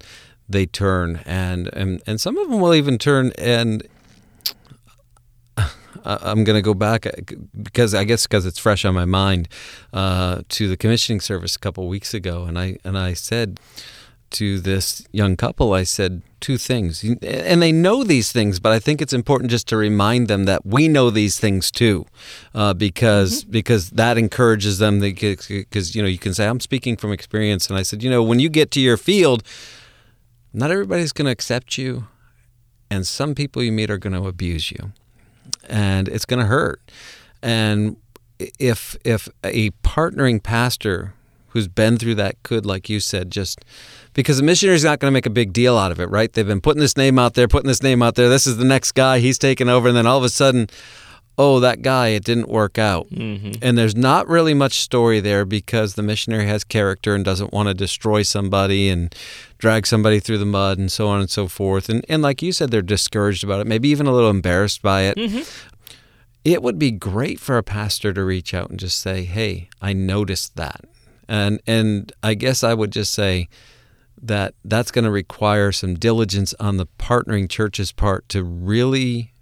they 0.49 0.65
turn, 0.65 1.21
and 1.25 1.69
and 1.73 2.01
and 2.07 2.19
some 2.19 2.37
of 2.37 2.49
them 2.49 2.59
will 2.59 2.73
even 2.73 2.97
turn 2.97 3.31
and. 3.37 3.87
I'm 6.05 6.43
going 6.43 6.55
to 6.55 6.61
go 6.61 6.73
back 6.73 7.05
uh, 7.05 7.11
because 7.61 7.93
I 7.93 8.03
guess 8.03 8.27
because 8.27 8.45
it's 8.45 8.59
fresh 8.59 8.85
on 8.85 8.93
my 8.93 9.05
mind 9.05 9.47
uh, 9.91 10.41
to 10.49 10.67
the 10.67 10.77
commissioning 10.77 11.19
service 11.19 11.55
a 11.55 11.59
couple 11.59 11.87
weeks 11.87 12.13
ago, 12.13 12.43
and 12.43 12.57
I 12.59 12.77
and 12.83 12.97
I 12.97 13.13
said 13.13 13.59
to 14.31 14.59
this 14.59 15.05
young 15.11 15.35
couple, 15.37 15.73
I 15.73 15.83
said 15.83 16.21
two 16.41 16.57
things, 16.57 17.03
and 17.03 17.61
they 17.61 17.71
know 17.71 18.03
these 18.03 18.31
things, 18.31 18.59
but 18.59 18.71
I 18.71 18.79
think 18.79 19.01
it's 19.01 19.13
important 19.13 19.49
just 19.49 19.67
to 19.69 19.77
remind 19.77 20.27
them 20.27 20.45
that 20.45 20.65
we 20.65 20.87
know 20.87 21.09
these 21.09 21.39
things 21.39 21.71
too, 21.71 22.05
uh, 22.53 22.73
because 22.73 23.43
because 23.43 23.91
that 23.91 24.17
encourages 24.17 24.77
them. 24.77 24.99
Because 24.99 25.95
you 25.95 26.01
know 26.01 26.07
you 26.07 26.19
can 26.19 26.33
say 26.33 26.47
I'm 26.47 26.59
speaking 26.59 26.97
from 26.97 27.11
experience, 27.11 27.67
and 27.69 27.77
I 27.79 27.83
said 27.83 28.03
you 28.03 28.09
know 28.09 28.21
when 28.21 28.39
you 28.39 28.49
get 28.49 28.71
to 28.71 28.79
your 28.79 28.97
field, 28.97 29.43
not 30.53 30.69
everybody's 30.69 31.13
going 31.13 31.25
to 31.25 31.31
accept 31.31 31.77
you, 31.77 32.07
and 32.91 33.07
some 33.07 33.33
people 33.33 33.63
you 33.63 33.71
meet 33.71 33.89
are 33.89 33.97
going 33.97 34.13
to 34.13 34.27
abuse 34.27 34.71
you 34.71 34.91
and 35.69 36.07
it's 36.07 36.25
going 36.25 36.39
to 36.39 36.45
hurt. 36.45 36.81
And 37.41 37.97
if 38.39 38.97
if 39.05 39.29
a 39.43 39.71
partnering 39.83 40.41
pastor 40.41 41.13
who's 41.49 41.67
been 41.69 41.97
through 41.97 42.15
that 42.15 42.41
could, 42.43 42.65
like 42.65 42.89
you 42.89 42.99
said, 42.99 43.31
just 43.31 43.63
because 44.13 44.37
the 44.37 44.43
missionary's 44.43 44.83
not 44.83 44.99
going 44.99 45.09
to 45.09 45.13
make 45.13 45.25
a 45.25 45.29
big 45.29 45.53
deal 45.53 45.77
out 45.77 45.91
of 45.91 45.99
it, 46.01 46.09
right? 46.09 46.31
They've 46.33 46.45
been 46.45 46.59
putting 46.59 46.81
this 46.81 46.97
name 46.97 47.17
out 47.17 47.33
there, 47.35 47.47
putting 47.47 47.69
this 47.69 47.81
name 47.81 48.03
out 48.03 48.15
there. 48.15 48.27
This 48.27 48.45
is 48.45 48.57
the 48.57 48.65
next 48.65 48.91
guy. 48.91 49.19
He's 49.19 49.37
taking 49.37 49.69
over, 49.69 49.87
and 49.87 49.95
then 49.95 50.05
all 50.05 50.17
of 50.17 50.23
a 50.25 50.29
sudden, 50.29 50.67
oh, 51.37 51.59
that 51.59 51.81
guy, 51.81 52.09
it 52.09 52.23
didn't 52.23 52.49
work 52.49 52.77
out. 52.77 53.09
Mm-hmm. 53.09 53.53
And 53.61 53.77
there's 53.77 53.95
not 53.95 54.27
really 54.27 54.53
much 54.53 54.79
story 54.79 55.19
there 55.19 55.45
because 55.45 55.95
the 55.95 56.03
missionary 56.03 56.47
has 56.47 56.63
character 56.63 57.13
and 57.13 57.25
doesn't 57.25 57.51
want 57.51 57.67
to 57.67 57.73
destroy 57.73 58.23
somebody 58.23 58.89
and 58.89 59.13
drag 59.57 59.85
somebody 59.85 60.19
through 60.19 60.37
the 60.37 60.45
mud 60.45 60.77
and 60.77 60.91
so 60.91 61.07
on 61.07 61.19
and 61.19 61.29
so 61.29 61.47
forth. 61.47 61.89
And 61.89 62.05
and 62.07 62.21
like 62.21 62.41
you 62.41 62.51
said, 62.51 62.71
they're 62.71 62.81
discouraged 62.81 63.43
about 63.43 63.59
it, 63.59 63.67
maybe 63.67 63.89
even 63.89 64.07
a 64.07 64.13
little 64.13 64.29
embarrassed 64.29 64.81
by 64.81 65.01
it. 65.01 65.17
Mm-hmm. 65.17 65.41
It 66.43 66.61
would 66.61 66.77
be 66.77 66.91
great 66.91 67.39
for 67.39 67.57
a 67.57 67.63
pastor 67.63 68.13
to 68.13 68.23
reach 68.23 68.53
out 68.53 68.69
and 68.69 68.79
just 68.79 68.99
say, 68.99 69.23
"Hey, 69.23 69.69
I 69.81 69.93
noticed 69.93 70.55
that," 70.55 70.81
and 71.27 71.59
and 71.65 72.11
I 72.21 72.35
guess 72.35 72.63
I 72.63 72.73
would 72.73 72.91
just 72.91 73.13
say 73.13 73.49
that 74.21 74.53
that's 74.63 74.91
going 74.91 75.05
to 75.05 75.11
require 75.11 75.71
some 75.71 75.95
diligence 75.95 76.53
on 76.59 76.77
the 76.77 76.87
partnering 76.99 77.49
church's 77.49 77.91
part 77.91 78.29
to 78.29 78.43
really 78.43 79.33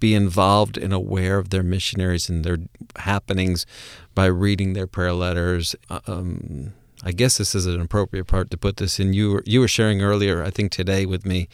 be 0.00 0.14
involved 0.14 0.76
and 0.76 0.92
aware 0.92 1.38
of 1.38 1.50
their 1.50 1.62
missionaries 1.62 2.28
and 2.28 2.44
their 2.44 2.58
happenings 2.96 3.66
by 4.14 4.26
reading 4.26 4.72
their 4.72 4.86
prayer 4.86 5.12
letters. 5.12 5.76
Um, 6.06 6.72
I 7.02 7.12
guess 7.12 7.38
this 7.38 7.54
is 7.54 7.66
an 7.66 7.80
appropriate 7.80 8.26
part 8.26 8.50
to 8.50 8.58
put 8.58 8.76
this 8.76 8.98
in. 8.98 9.14
You 9.14 9.32
were, 9.32 9.42
you 9.46 9.60
were 9.60 9.68
sharing 9.68 10.02
earlier, 10.02 10.42
I 10.42 10.50
think 10.50 10.72
today 10.72 11.06
with 11.06 11.24
me, 11.24 11.48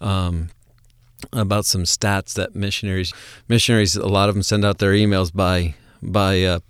um, 0.00 0.48
about 1.32 1.66
some 1.66 1.82
stats 1.82 2.32
that 2.34 2.54
missionaries 2.54 3.12
missionaries 3.46 3.94
a 3.94 4.06
lot 4.06 4.28
of 4.30 4.34
them 4.34 4.42
send 4.42 4.64
out 4.64 4.78
their 4.78 4.92
emails 4.92 5.32
by 5.32 5.74
by 6.02 6.42
uh, 6.42 6.60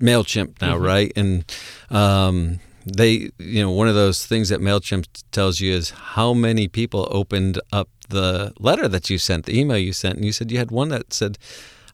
Mailchimp 0.00 0.60
now, 0.60 0.76
right? 0.76 1.10
And 1.16 1.44
um, 1.90 2.60
they 2.84 3.30
you 3.38 3.62
know 3.62 3.70
one 3.70 3.88
of 3.88 3.94
those 3.94 4.26
things 4.26 4.50
that 4.50 4.60
Mailchimp 4.60 5.06
tells 5.32 5.60
you 5.60 5.72
is 5.72 5.90
how 5.90 6.34
many 6.34 6.68
people 6.68 7.08
opened 7.10 7.58
up 7.72 7.88
the 8.08 8.52
letter 8.58 8.88
that 8.88 9.10
you 9.10 9.18
sent, 9.18 9.46
the 9.46 9.58
email 9.58 9.78
you 9.78 9.92
sent, 9.92 10.16
and 10.16 10.24
you 10.24 10.32
said 10.32 10.50
you 10.50 10.58
had 10.58 10.70
one 10.70 10.88
that 10.88 11.12
said, 11.12 11.38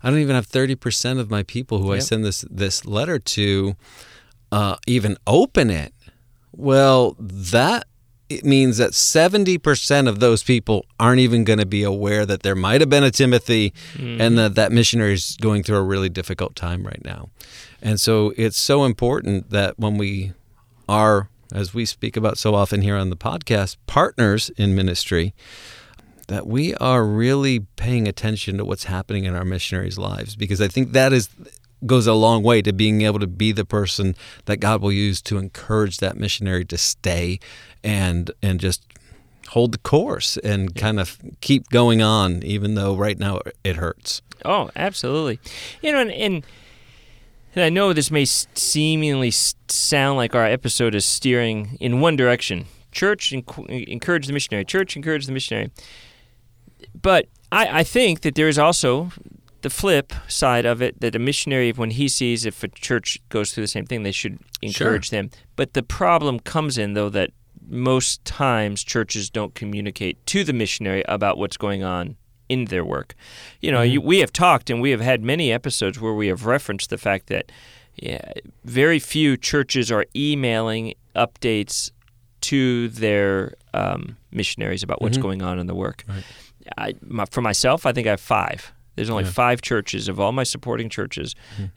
"I 0.02 0.10
don't 0.10 0.18
even 0.18 0.34
have 0.34 0.46
thirty 0.46 0.74
percent 0.74 1.18
of 1.18 1.30
my 1.30 1.42
people 1.42 1.78
who 1.78 1.92
I 1.92 1.98
send 2.00 2.24
this 2.24 2.44
this 2.50 2.84
letter 2.84 3.18
to 3.18 3.76
uh, 4.52 4.76
even 4.86 5.16
open 5.26 5.70
it." 5.70 5.92
Well, 6.52 7.16
that 7.18 7.86
it 8.28 8.44
means 8.44 8.76
that 8.76 8.92
70% 8.92 10.08
of 10.08 10.20
those 10.20 10.44
people 10.44 10.86
aren't 11.00 11.18
even 11.18 11.42
going 11.42 11.58
to 11.58 11.66
be 11.66 11.82
aware 11.82 12.24
that 12.24 12.44
there 12.44 12.54
might 12.54 12.80
have 12.80 12.88
been 12.88 13.02
a 13.02 13.10
Timothy 13.10 13.74
and 13.98 14.38
that 14.38 14.54
that 14.54 14.70
missionary 14.70 15.14
is 15.14 15.36
going 15.40 15.64
through 15.64 15.78
a 15.78 15.82
really 15.82 16.08
difficult 16.08 16.54
time 16.54 16.84
right 16.84 17.04
now. 17.04 17.28
And 17.82 18.00
so 18.00 18.32
it's 18.36 18.56
so 18.56 18.84
important 18.84 19.50
that 19.50 19.80
when 19.80 19.98
we 19.98 20.32
are, 20.88 21.28
as 21.52 21.74
we 21.74 21.84
speak 21.84 22.16
about 22.16 22.38
so 22.38 22.54
often 22.54 22.82
here 22.82 22.96
on 22.96 23.10
the 23.10 23.16
podcast, 23.16 23.76
partners 23.88 24.48
in 24.56 24.76
ministry, 24.76 25.34
that 26.30 26.46
we 26.46 26.76
are 26.76 27.04
really 27.04 27.58
paying 27.74 28.06
attention 28.06 28.56
to 28.56 28.64
what's 28.64 28.84
happening 28.84 29.24
in 29.24 29.34
our 29.34 29.44
missionaries' 29.44 29.98
lives 29.98 30.36
because 30.36 30.60
I 30.60 30.68
think 30.68 30.92
that 30.92 31.12
is 31.12 31.28
goes 31.84 32.06
a 32.06 32.14
long 32.14 32.44
way 32.44 32.62
to 32.62 32.72
being 32.72 33.02
able 33.02 33.18
to 33.18 33.26
be 33.26 33.50
the 33.50 33.64
person 33.64 34.14
that 34.44 34.58
God 34.58 34.80
will 34.80 34.92
use 34.92 35.20
to 35.22 35.38
encourage 35.38 35.96
that 35.96 36.16
missionary 36.16 36.64
to 36.66 36.78
stay 36.78 37.40
and 37.82 38.30
and 38.42 38.60
just 38.60 38.84
hold 39.48 39.72
the 39.72 39.78
course 39.78 40.36
and 40.36 40.76
kind 40.76 41.00
of 41.00 41.18
keep 41.40 41.68
going 41.70 42.00
on 42.00 42.44
even 42.44 42.76
though 42.76 42.94
right 42.94 43.18
now 43.18 43.40
it 43.64 43.74
hurts. 43.74 44.22
Oh, 44.44 44.70
absolutely. 44.76 45.40
You 45.82 45.90
know, 45.90 46.00
and, 46.00 46.12
and, 46.12 46.46
and 47.56 47.64
I 47.64 47.70
know 47.70 47.92
this 47.92 48.12
may 48.12 48.24
seemingly 48.24 49.32
sound 49.32 50.16
like 50.16 50.36
our 50.36 50.46
episode 50.46 50.94
is 50.94 51.04
steering 51.04 51.76
in 51.80 52.00
one 52.00 52.14
direction. 52.14 52.66
Church 52.92 53.32
enc- 53.32 53.88
encourage 53.88 54.28
the 54.28 54.32
missionary. 54.32 54.64
Church 54.64 54.94
encourage 54.94 55.26
the 55.26 55.32
missionary. 55.32 55.72
But 57.00 57.26
I, 57.52 57.80
I 57.80 57.84
think 57.84 58.20
that 58.22 58.34
there 58.34 58.48
is 58.48 58.58
also 58.58 59.10
the 59.62 59.70
flip 59.70 60.12
side 60.28 60.64
of 60.64 60.80
it 60.80 61.00
that 61.00 61.14
a 61.14 61.18
missionary, 61.18 61.72
when 61.72 61.90
he 61.90 62.08
sees 62.08 62.46
if 62.46 62.62
a 62.62 62.68
church 62.68 63.18
goes 63.28 63.52
through 63.52 63.64
the 63.64 63.68
same 63.68 63.86
thing, 63.86 64.02
they 64.02 64.12
should 64.12 64.38
encourage 64.62 65.10
them. 65.10 65.30
But 65.56 65.74
the 65.74 65.82
problem 65.82 66.40
comes 66.40 66.78
in, 66.78 66.94
though, 66.94 67.10
that 67.10 67.30
most 67.68 68.24
times 68.24 68.82
churches 68.82 69.30
don't 69.30 69.54
communicate 69.54 70.24
to 70.26 70.44
the 70.44 70.52
missionary 70.52 71.04
about 71.06 71.38
what's 71.38 71.56
going 71.56 71.84
on 71.84 72.16
in 72.48 72.64
their 72.64 72.84
work. 72.84 73.14
You 73.60 73.70
know, 73.70 73.82
you, 73.82 74.00
we 74.00 74.18
have 74.18 74.32
talked 74.32 74.70
and 74.70 74.80
we 74.80 74.90
have 74.90 75.00
had 75.00 75.22
many 75.22 75.52
episodes 75.52 76.00
where 76.00 76.14
we 76.14 76.26
have 76.26 76.46
referenced 76.46 76.90
the 76.90 76.98
fact 76.98 77.28
that 77.28 77.52
yeah, 77.94 78.32
very 78.64 78.98
few 78.98 79.36
churches 79.36 79.92
are 79.92 80.06
emailing 80.16 80.94
updates 81.14 81.90
to 82.40 82.88
their 82.88 83.54
um, 83.74 84.16
missionaries 84.32 84.82
about 84.82 85.02
what's 85.02 85.18
going 85.18 85.42
on 85.42 85.58
in 85.58 85.66
the 85.66 85.74
work. 85.74 86.04
Right. 86.08 86.24
I, 86.78 86.94
my, 87.02 87.24
for 87.30 87.40
myself, 87.40 87.86
I 87.86 87.92
think 87.92 88.06
I 88.06 88.10
have 88.10 88.20
five. 88.20 88.72
There's 88.96 89.10
only 89.10 89.24
Yeah. 89.24 89.30
five 89.30 89.62
churches 89.62 90.08
of 90.08 90.20
all 90.20 90.32
my 90.32 90.42
supporting 90.44 90.88
churches 90.90 91.34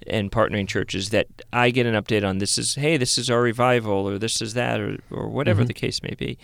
and 0.07 0.31
partnering 0.31 0.67
churches 0.67 1.09
that 1.09 1.27
I 1.53 1.69
get 1.69 1.85
an 1.85 1.93
update 1.93 2.27
on. 2.27 2.39
This 2.39 2.57
is 2.57 2.75
hey, 2.75 2.97
this 2.97 3.17
is 3.17 3.29
our 3.29 3.41
revival, 3.41 4.09
or 4.09 4.17
this 4.17 4.41
is 4.41 4.53
that, 4.55 4.79
or 4.81 4.97
or 5.11 5.27
whatever 5.29 5.63
the 5.63 5.73
case 5.73 6.01
may 6.03 6.15
be. 6.17 6.37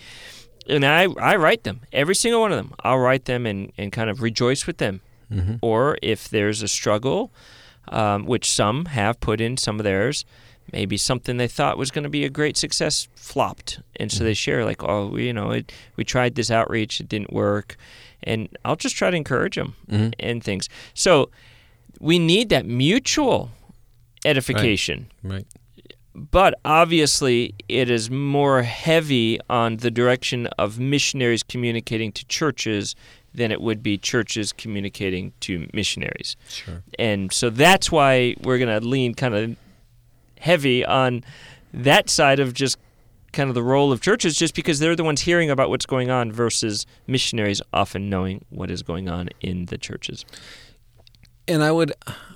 And 0.68 0.84
I 0.86 1.06
I 1.20 1.36
write 1.36 1.64
them 1.64 1.80
every 1.92 2.14
single 2.14 2.40
one 2.40 2.52
of 2.52 2.56
them. 2.56 2.72
I'll 2.84 2.98
write 2.98 3.24
them 3.26 3.46
and 3.46 3.72
and 3.76 3.92
kind 3.92 4.08
of 4.08 4.22
rejoice 4.22 4.66
with 4.66 4.78
them. 4.78 5.00
Mm-hmm. 5.30 5.56
Or 5.60 5.98
if 6.02 6.28
there's 6.28 6.62
a 6.62 6.68
struggle, 6.68 7.30
um, 7.88 8.24
which 8.26 8.50
some 8.50 8.86
have 8.86 9.20
put 9.20 9.40
in 9.40 9.56
some 9.56 9.78
of 9.80 9.84
theirs, 9.84 10.24
maybe 10.72 10.96
something 10.96 11.36
they 11.36 11.48
thought 11.48 11.76
was 11.78 11.90
going 11.90 12.04
to 12.04 12.10
be 12.10 12.24
a 12.24 12.30
great 12.30 12.56
success 12.56 13.08
flopped, 13.14 13.80
and 14.00 14.10
so 14.10 14.24
they 14.24 14.34
share 14.34 14.64
like, 14.64 14.82
oh, 14.82 15.06
we, 15.08 15.26
you 15.26 15.32
know, 15.32 15.50
it, 15.50 15.72
we 15.96 16.04
tried 16.04 16.34
this 16.36 16.50
outreach, 16.50 17.00
it 17.00 17.08
didn't 17.08 17.32
work, 17.32 17.76
and 18.22 18.48
I'll 18.64 18.76
just 18.76 18.96
try 18.96 19.10
to 19.10 19.16
encourage 19.16 19.56
them 19.56 19.74
Mhm. 19.90 20.14
and 20.18 20.42
things. 20.44 20.68
So 20.94 21.30
we 22.00 22.18
need 22.18 22.48
that 22.50 22.66
mutual 22.66 23.50
edification. 24.24 25.10
Right. 25.22 25.46
But 26.14 26.54
obviously, 26.64 27.54
it 27.68 27.88
is 27.90 28.10
more 28.10 28.62
heavy 28.62 29.38
on 29.48 29.76
the 29.78 29.90
direction 29.90 30.46
of 30.58 30.78
missionaries 30.78 31.42
communicating 31.42 32.12
to 32.12 32.24
churches 32.26 32.94
than 33.32 33.52
it 33.52 33.60
would 33.60 33.80
be 33.82 33.96
churches 33.96 34.52
communicating 34.52 35.32
to 35.40 35.68
missionaries. 35.72 36.36
Sure. 36.48 36.82
And 36.98 37.32
so 37.32 37.48
that's 37.48 37.92
why 37.92 38.34
we're 38.42 38.58
going 38.58 38.80
to 38.80 38.84
lean 38.86 39.14
kind 39.14 39.34
of 39.34 39.56
heavy 40.40 40.84
on 40.84 41.22
that 41.72 42.10
side 42.10 42.40
of 42.40 42.52
just 42.54 42.76
kind 43.32 43.48
of 43.48 43.54
the 43.54 43.62
role 43.62 43.92
of 43.92 44.00
churches, 44.00 44.36
just 44.36 44.54
because 44.54 44.78
they're 44.78 44.96
the 44.96 45.04
ones 45.04 45.22
hearing 45.22 45.50
about 45.50 45.70
what's 45.70 45.86
going 45.86 46.10
on 46.10 46.32
versus 46.32 46.86
missionaries 47.06 47.62
often 47.72 48.08
knowing 48.08 48.44
what 48.50 48.70
is 48.70 48.82
going 48.82 49.08
on 49.08 49.28
in 49.40 49.66
the 49.66 49.78
churches. 49.78 50.24
And 51.46 51.62
I 51.62 51.72
would 51.72 51.92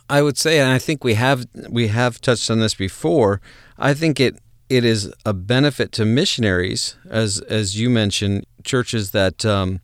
I 0.08 0.22
would 0.22 0.36
say 0.36 0.58
and 0.58 0.70
I 0.70 0.78
think 0.78 1.04
we 1.04 1.14
have 1.14 1.46
we 1.68 1.88
have 1.88 2.20
touched 2.20 2.50
on 2.50 2.58
this 2.58 2.74
before. 2.74 3.40
I 3.78 3.94
think 3.94 4.20
it 4.20 4.38
it 4.68 4.84
is 4.84 5.12
a 5.24 5.32
benefit 5.32 5.92
to 5.92 6.04
missionaries 6.04 6.96
as 7.08 7.40
as 7.42 7.78
you 7.78 7.90
mentioned 7.90 8.46
churches 8.64 9.10
that 9.12 9.44
um, 9.44 9.80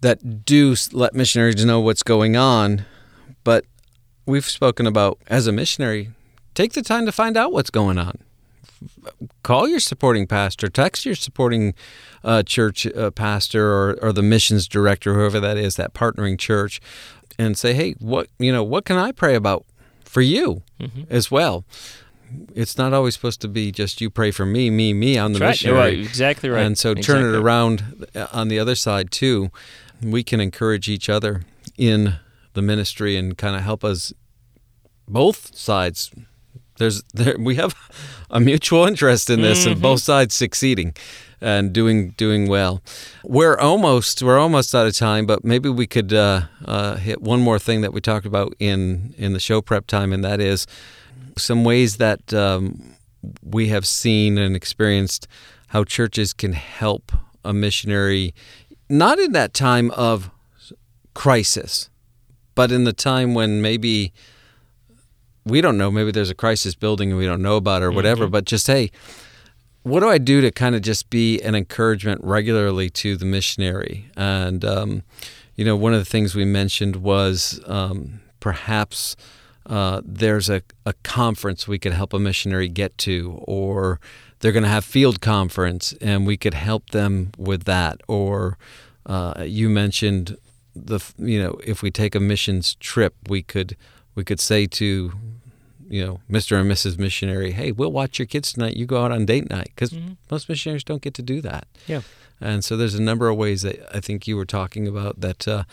that 0.00 0.44
do 0.44 0.74
let 0.92 1.14
missionaries 1.14 1.64
know 1.64 1.80
what's 1.80 2.02
going 2.02 2.36
on, 2.36 2.86
but 3.44 3.64
we've 4.24 4.48
spoken 4.48 4.86
about 4.86 5.18
as 5.26 5.46
a 5.46 5.52
missionary 5.52 6.10
take 6.54 6.72
the 6.72 6.82
time 6.82 7.06
to 7.06 7.12
find 7.12 7.36
out 7.36 7.52
what's 7.52 7.70
going 7.70 7.98
on. 7.98 8.18
Call 9.42 9.68
your 9.68 9.80
supporting 9.80 10.26
pastor, 10.26 10.68
text 10.68 11.04
your 11.04 11.14
supporting 11.14 11.74
uh, 12.24 12.42
church 12.42 12.86
uh, 12.86 13.10
pastor 13.10 13.72
or, 13.72 13.98
or 14.02 14.12
the 14.12 14.22
missions 14.22 14.66
director, 14.68 15.14
whoever 15.14 15.40
that 15.40 15.56
is, 15.56 15.76
that 15.76 15.94
partnering 15.94 16.38
church, 16.38 16.80
and 17.38 17.56
say, 17.58 17.74
"Hey, 17.74 17.92
what 17.98 18.28
you 18.38 18.52
know? 18.52 18.62
What 18.62 18.84
can 18.84 18.96
I 18.96 19.12
pray 19.12 19.34
about 19.34 19.64
for 20.04 20.20
you 20.20 20.62
as 21.08 21.30
well?" 21.30 21.64
It's 22.54 22.78
not 22.78 22.92
always 22.92 23.14
supposed 23.14 23.40
to 23.40 23.48
be 23.48 23.72
just 23.72 24.00
you 24.00 24.08
pray 24.08 24.30
for 24.30 24.46
me, 24.46 24.70
me, 24.70 24.92
me 24.92 25.18
on 25.18 25.32
the 25.32 25.40
That's 25.40 25.64
right. 25.64 25.68
You're 25.68 25.74
missionary. 25.74 25.96
right. 25.96 26.06
Exactly 26.06 26.48
right. 26.48 26.62
And 26.64 26.78
so 26.78 26.94
turn 26.94 27.24
it 27.24 27.36
around 27.36 28.06
uh, 28.14 28.28
on 28.32 28.48
the 28.48 28.58
other 28.58 28.76
side 28.76 29.10
too. 29.10 29.50
We 30.00 30.22
can 30.22 30.40
encourage 30.40 30.88
each 30.88 31.08
other 31.08 31.42
in 31.76 32.16
the 32.54 32.62
ministry 32.62 33.16
and 33.16 33.36
kind 33.36 33.56
of 33.56 33.62
help 33.62 33.82
us 33.84 34.12
both 35.08 35.54
sides. 35.56 36.10
There's 36.80 37.02
there 37.14 37.36
we 37.38 37.54
have 37.56 37.74
a 38.30 38.40
mutual 38.40 38.86
interest 38.86 39.30
in 39.30 39.42
this 39.42 39.66
and 39.66 39.80
both 39.80 40.00
sides 40.00 40.34
succeeding 40.34 40.94
and 41.40 41.72
doing 41.72 42.10
doing 42.10 42.48
well. 42.48 42.82
We're 43.22 43.56
almost 43.56 44.22
we're 44.22 44.38
almost 44.38 44.74
out 44.74 44.86
of 44.86 44.96
time, 44.96 45.26
but 45.26 45.44
maybe 45.44 45.68
we 45.68 45.86
could 45.86 46.12
uh, 46.12 46.42
uh, 46.64 46.96
hit 46.96 47.22
one 47.22 47.40
more 47.40 47.58
thing 47.58 47.82
that 47.82 47.92
we 47.92 48.00
talked 48.00 48.26
about 48.26 48.54
in 48.58 49.14
in 49.18 49.32
the 49.34 49.40
show 49.40 49.60
prep 49.60 49.86
time, 49.86 50.12
and 50.12 50.24
that 50.24 50.40
is 50.40 50.66
some 51.36 51.64
ways 51.64 51.98
that 51.98 52.32
um, 52.34 52.96
we 53.42 53.68
have 53.68 53.86
seen 53.86 54.38
and 54.38 54.56
experienced 54.56 55.28
how 55.68 55.84
churches 55.84 56.32
can 56.32 56.54
help 56.54 57.12
a 57.44 57.52
missionary, 57.52 58.34
not 58.88 59.18
in 59.18 59.32
that 59.32 59.54
time 59.54 59.90
of 59.92 60.30
crisis, 61.14 61.90
but 62.54 62.72
in 62.72 62.84
the 62.84 62.92
time 62.92 63.34
when 63.34 63.62
maybe 63.62 64.12
we 65.44 65.60
don't 65.60 65.78
know, 65.78 65.90
maybe 65.90 66.10
there's 66.10 66.30
a 66.30 66.34
crisis 66.34 66.74
building 66.74 67.10
and 67.10 67.18
we 67.18 67.26
don't 67.26 67.42
know 67.42 67.56
about 67.56 67.82
it 67.82 67.86
or 67.86 67.92
whatever, 67.92 68.26
but 68.26 68.44
just 68.44 68.66
hey, 68.66 68.90
what 69.82 70.00
do 70.00 70.08
I 70.08 70.18
do 70.18 70.40
to 70.40 70.50
kind 70.50 70.74
of 70.74 70.82
just 70.82 71.08
be 71.08 71.40
an 71.40 71.54
encouragement 71.54 72.20
regularly 72.22 72.90
to 72.90 73.16
the 73.16 73.24
missionary? 73.24 74.10
And, 74.16 74.64
um, 74.64 75.02
you 75.56 75.64
know, 75.64 75.76
one 75.76 75.94
of 75.94 75.98
the 75.98 76.04
things 76.04 76.34
we 76.34 76.44
mentioned 76.44 76.96
was 76.96 77.60
um, 77.66 78.20
perhaps 78.40 79.16
uh, 79.66 80.02
there's 80.04 80.50
a, 80.50 80.62
a 80.84 80.92
conference 81.02 81.66
we 81.66 81.78
could 81.78 81.92
help 81.92 82.12
a 82.12 82.18
missionary 82.18 82.68
get 82.68 82.96
to, 82.98 83.40
or 83.44 84.00
they're 84.40 84.52
going 84.52 84.64
to 84.64 84.68
have 84.68 84.84
field 84.84 85.20
conference 85.20 85.94
and 86.00 86.26
we 86.26 86.36
could 86.36 86.54
help 86.54 86.90
them 86.90 87.30
with 87.38 87.64
that. 87.64 88.00
Or 88.06 88.58
uh, 89.06 89.44
you 89.46 89.70
mentioned 89.70 90.36
the, 90.74 91.00
you 91.16 91.42
know, 91.42 91.58
if 91.64 91.82
we 91.82 91.90
take 91.90 92.14
a 92.14 92.20
missions 92.20 92.74
trip, 92.76 93.14
we 93.28 93.42
could 93.42 93.76
we 94.14 94.24
could 94.24 94.40
say 94.40 94.66
to 94.66 95.12
you 95.88 96.06
know, 96.06 96.20
Mr. 96.30 96.60
and 96.60 96.70
Mrs. 96.70 96.98
Missionary, 97.00 97.50
hey, 97.50 97.72
we'll 97.72 97.90
watch 97.90 98.20
your 98.20 98.26
kids 98.26 98.52
tonight. 98.52 98.76
You 98.76 98.86
go 98.86 99.02
out 99.04 99.10
on 99.10 99.26
date 99.26 99.50
night 99.50 99.72
because 99.74 99.92
most 100.30 100.48
missionaries 100.48 100.84
don't 100.84 101.02
get 101.02 101.14
to 101.14 101.22
do 101.22 101.40
that. 101.40 101.66
Yeah. 101.88 102.02
And 102.40 102.64
so 102.64 102.76
there's 102.76 102.94
a 102.94 103.02
number 103.02 103.28
of 103.28 103.36
ways 103.36 103.62
that 103.62 103.84
I 103.94 103.98
think 103.98 104.28
you 104.28 104.36
were 104.36 104.44
talking 104.44 104.86
about 104.86 105.20
that 105.20 105.48
uh, 105.48 105.64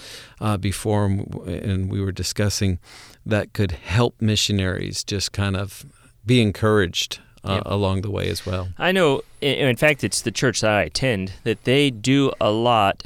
uh, 0.42 0.58
before, 0.58 1.06
and 1.06 1.92
we 1.92 2.02
were 2.02 2.12
discussing 2.12 2.80
that 3.28 3.54
could 3.54 3.74
help 3.74 4.20
missionaries 4.20 5.04
just 5.04 5.34
kind 5.34 5.56
of 5.56 5.86
be 6.26 6.42
encouraged 6.42 7.20
uh, 7.44 7.54
Yep. 7.58 7.64
along 7.68 8.02
the 8.02 8.10
way 8.10 8.28
as 8.28 8.44
well. 8.44 8.70
I 8.80 8.92
know, 8.92 9.22
in 9.40 9.76
fact, 9.78 10.04
it's 10.04 10.22
the 10.24 10.32
church 10.32 10.62
that 10.62 10.72
I 10.72 10.82
attend 10.82 11.34
that 11.44 11.64
they 11.64 11.92
do 11.92 12.32
a 12.42 12.50
lot, 12.50 13.04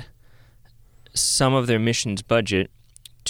some 1.14 1.54
of 1.54 1.68
their 1.68 1.78
missions 1.78 2.22
budget 2.22 2.72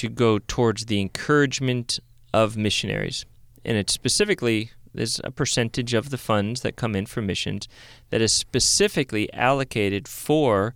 to 0.01 0.09
go 0.09 0.39
towards 0.39 0.87
the 0.87 0.99
encouragement 0.99 1.99
of 2.33 2.57
missionaries. 2.57 3.23
And 3.63 3.77
it's 3.77 3.93
specifically, 3.93 4.71
there's 4.95 5.21
a 5.23 5.29
percentage 5.29 5.93
of 5.93 6.09
the 6.09 6.17
funds 6.17 6.61
that 6.61 6.75
come 6.75 6.95
in 6.95 7.05
for 7.05 7.21
missions 7.21 7.67
that 8.09 8.19
is 8.19 8.31
specifically 8.31 9.31
allocated 9.31 10.07
for 10.07 10.73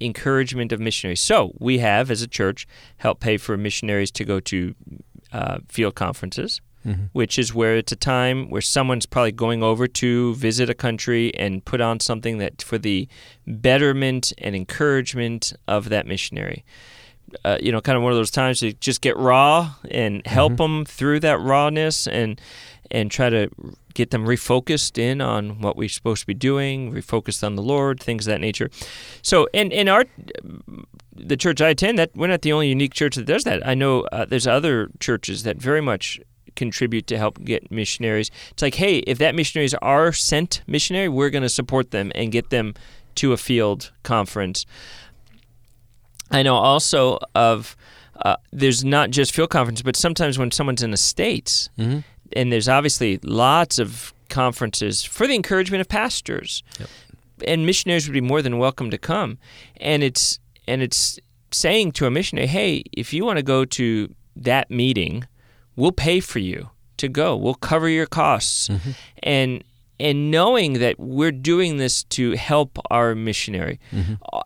encouragement 0.00 0.72
of 0.72 0.80
missionaries. 0.80 1.20
So 1.20 1.52
we 1.58 1.80
have, 1.80 2.10
as 2.10 2.22
a 2.22 2.26
church, 2.26 2.66
helped 2.96 3.20
pay 3.20 3.36
for 3.36 3.58
missionaries 3.58 4.10
to 4.12 4.24
go 4.24 4.40
to 4.40 4.74
uh, 5.34 5.58
field 5.68 5.94
conferences. 5.94 6.62
Mm-hmm. 6.86 7.08
Which 7.12 7.38
is 7.38 7.54
where 7.54 7.76
it's 7.76 7.92
a 7.92 7.96
time 7.96 8.48
where 8.48 8.62
someone's 8.62 9.04
probably 9.04 9.32
going 9.32 9.62
over 9.62 9.86
to 9.86 10.34
visit 10.36 10.70
a 10.70 10.74
country 10.74 11.30
and 11.34 11.62
put 11.62 11.82
on 11.82 12.00
something 12.00 12.38
that 12.38 12.62
for 12.62 12.78
the 12.78 13.06
betterment 13.46 14.32
and 14.38 14.56
encouragement 14.56 15.52
of 15.68 15.90
that 15.90 16.06
missionary. 16.06 16.64
Uh, 17.44 17.58
you 17.60 17.70
know, 17.70 17.80
kind 17.80 17.96
of 17.96 18.02
one 18.02 18.12
of 18.12 18.18
those 18.18 18.30
times 18.30 18.60
to 18.60 18.72
just 18.74 19.00
get 19.00 19.16
raw 19.16 19.74
and 19.90 20.26
help 20.26 20.52
mm-hmm. 20.52 20.74
them 20.74 20.84
through 20.84 21.20
that 21.20 21.40
rawness 21.40 22.06
and 22.06 22.40
and 22.90 23.10
try 23.10 23.30
to 23.30 23.48
get 23.94 24.10
them 24.10 24.24
refocused 24.24 24.98
in 24.98 25.20
on 25.20 25.60
what 25.60 25.76
we're 25.76 25.88
supposed 25.88 26.22
to 26.22 26.26
be 26.26 26.34
doing, 26.34 26.92
refocused 26.92 27.44
on 27.44 27.54
the 27.54 27.62
Lord, 27.62 28.00
things 28.00 28.26
of 28.26 28.32
that 28.32 28.40
nature. 28.40 28.70
So, 29.22 29.46
and 29.54 29.72
in 29.72 29.88
our 29.88 30.04
the 31.14 31.36
church 31.36 31.60
I 31.60 31.68
attend, 31.68 31.98
that 31.98 32.10
we're 32.14 32.28
not 32.28 32.42
the 32.42 32.52
only 32.52 32.68
unique 32.68 32.94
church 32.94 33.16
that 33.16 33.26
does 33.26 33.44
that. 33.44 33.66
I 33.66 33.74
know 33.74 34.02
uh, 34.12 34.24
there's 34.24 34.46
other 34.46 34.88
churches 34.98 35.42
that 35.42 35.56
very 35.56 35.80
much 35.80 36.20
contribute 36.56 37.06
to 37.08 37.18
help 37.18 37.42
get 37.44 37.70
missionaries. 37.70 38.30
It's 38.50 38.62
like, 38.62 38.74
hey, 38.74 38.98
if 38.98 39.18
that 39.18 39.34
missionaries 39.34 39.74
are 39.74 40.12
sent 40.12 40.62
missionary, 40.66 41.08
we're 41.08 41.30
going 41.30 41.42
to 41.42 41.48
support 41.48 41.90
them 41.90 42.10
and 42.14 42.32
get 42.32 42.50
them 42.50 42.74
to 43.16 43.32
a 43.32 43.36
field 43.36 43.92
conference. 44.02 44.66
I 46.30 46.42
know 46.42 46.54
also 46.54 47.18
of 47.34 47.76
uh, 48.16 48.36
there's 48.52 48.84
not 48.84 49.10
just 49.10 49.34
field 49.34 49.50
conference, 49.50 49.82
but 49.82 49.96
sometimes 49.96 50.38
when 50.38 50.50
someone's 50.50 50.82
in 50.82 50.90
the 50.90 50.96
states, 50.96 51.70
mm-hmm. 51.78 52.00
and 52.34 52.52
there's 52.52 52.68
obviously 52.68 53.18
lots 53.22 53.78
of 53.78 54.12
conferences 54.28 55.02
for 55.02 55.26
the 55.26 55.34
encouragement 55.34 55.80
of 55.80 55.88
pastors, 55.88 56.62
yep. 56.78 56.88
and 57.46 57.66
missionaries 57.66 58.06
would 58.06 58.14
be 58.14 58.20
more 58.20 58.42
than 58.42 58.58
welcome 58.58 58.90
to 58.90 58.98
come. 58.98 59.38
And 59.78 60.02
it's 60.02 60.38
and 60.68 60.82
it's 60.82 61.18
saying 61.50 61.92
to 61.92 62.06
a 62.06 62.10
missionary, 62.10 62.46
hey, 62.46 62.84
if 62.92 63.12
you 63.12 63.24
want 63.24 63.38
to 63.38 63.42
go 63.42 63.64
to 63.64 64.14
that 64.36 64.70
meeting, 64.70 65.24
we'll 65.76 65.92
pay 65.92 66.20
for 66.20 66.38
you 66.38 66.70
to 66.98 67.08
go. 67.08 67.36
We'll 67.36 67.54
cover 67.54 67.88
your 67.88 68.06
costs. 68.06 68.68
Mm-hmm. 68.68 68.90
And 69.22 69.64
and 70.00 70.30
knowing 70.30 70.74
that 70.74 70.98
we're 70.98 71.30
doing 71.30 71.76
this 71.76 72.04
to 72.04 72.32
help 72.32 72.78
our 72.90 73.14
missionary. 73.14 73.78
Mm-hmm. 73.92 74.14
Uh, 74.32 74.40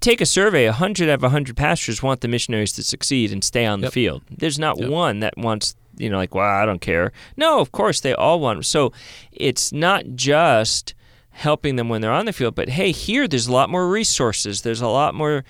take 0.00 0.20
a 0.20 0.26
survey, 0.26 0.66
100 0.66 1.08
out 1.08 1.14
of 1.14 1.22
100 1.22 1.56
pastors 1.56 2.02
want 2.02 2.20
the 2.20 2.28
missionaries 2.28 2.72
to 2.74 2.84
succeed 2.84 3.32
and 3.32 3.42
stay 3.42 3.66
on 3.66 3.80
yep. 3.80 3.88
the 3.88 3.92
field. 3.92 4.22
There's 4.30 4.60
not 4.60 4.78
yep. 4.78 4.88
one 4.88 5.18
that 5.20 5.36
wants, 5.36 5.74
you 5.96 6.08
know, 6.08 6.16
like, 6.16 6.34
well, 6.34 6.48
I 6.48 6.64
don't 6.64 6.80
care. 6.80 7.12
No, 7.36 7.58
of 7.58 7.72
course, 7.72 8.00
they 8.00 8.14
all 8.14 8.38
want. 8.38 8.64
So 8.64 8.92
it's 9.32 9.72
not 9.72 10.04
just 10.14 10.94
helping 11.30 11.74
them 11.76 11.88
when 11.88 12.00
they're 12.00 12.12
on 12.12 12.26
the 12.26 12.32
field, 12.32 12.54
but 12.54 12.68
hey, 12.68 12.92
here 12.92 13.26
there's 13.26 13.48
a 13.48 13.52
lot 13.52 13.70
more 13.70 13.88
resources. 13.88 14.62
There's 14.62 14.82
a 14.82 14.88
lot 14.88 15.14
more 15.14 15.44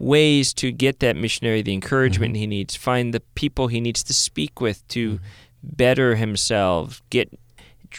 ways 0.00 0.52
to 0.54 0.72
get 0.72 0.98
that 0.98 1.16
missionary 1.16 1.62
the 1.62 1.72
encouragement 1.72 2.34
mm-hmm. 2.34 2.40
he 2.40 2.46
needs, 2.48 2.74
find 2.74 3.14
the 3.14 3.20
people 3.36 3.68
he 3.68 3.80
needs 3.80 4.02
to 4.02 4.12
speak 4.12 4.60
with 4.60 4.86
to 4.88 5.12
mm-hmm. 5.12 5.24
better 5.62 6.16
himself, 6.16 7.02
get 7.10 7.30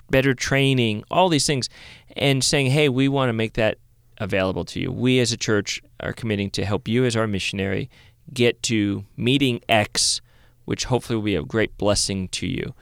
better 0.09 0.33
training, 0.33 1.03
all 1.09 1.29
these 1.29 1.47
things, 1.47 1.69
and 2.15 2.43
saying, 2.43 2.67
hey, 2.71 2.89
we 2.89 3.07
want 3.07 3.29
to 3.29 3.33
make 3.33 3.53
that 3.53 3.77
available 4.17 4.65
to 4.65 4.79
you. 4.79 4.91
We 4.91 5.19
as 5.19 5.31
a 5.31 5.37
church 5.37 5.81
are 5.99 6.13
committing 6.13 6.49
to 6.51 6.65
help 6.65 6.87
you 6.87 7.05
as 7.05 7.15
our 7.15 7.27
missionary 7.27 7.89
get 8.33 8.61
to 8.63 9.05
meeting 9.15 9.61
X, 9.69 10.21
which 10.65 10.85
hopefully 10.85 11.15
will 11.15 11.23
be 11.23 11.35
a 11.35 11.43
great 11.43 11.77
blessing 11.77 12.27
to 12.29 12.47
you. 12.47 12.73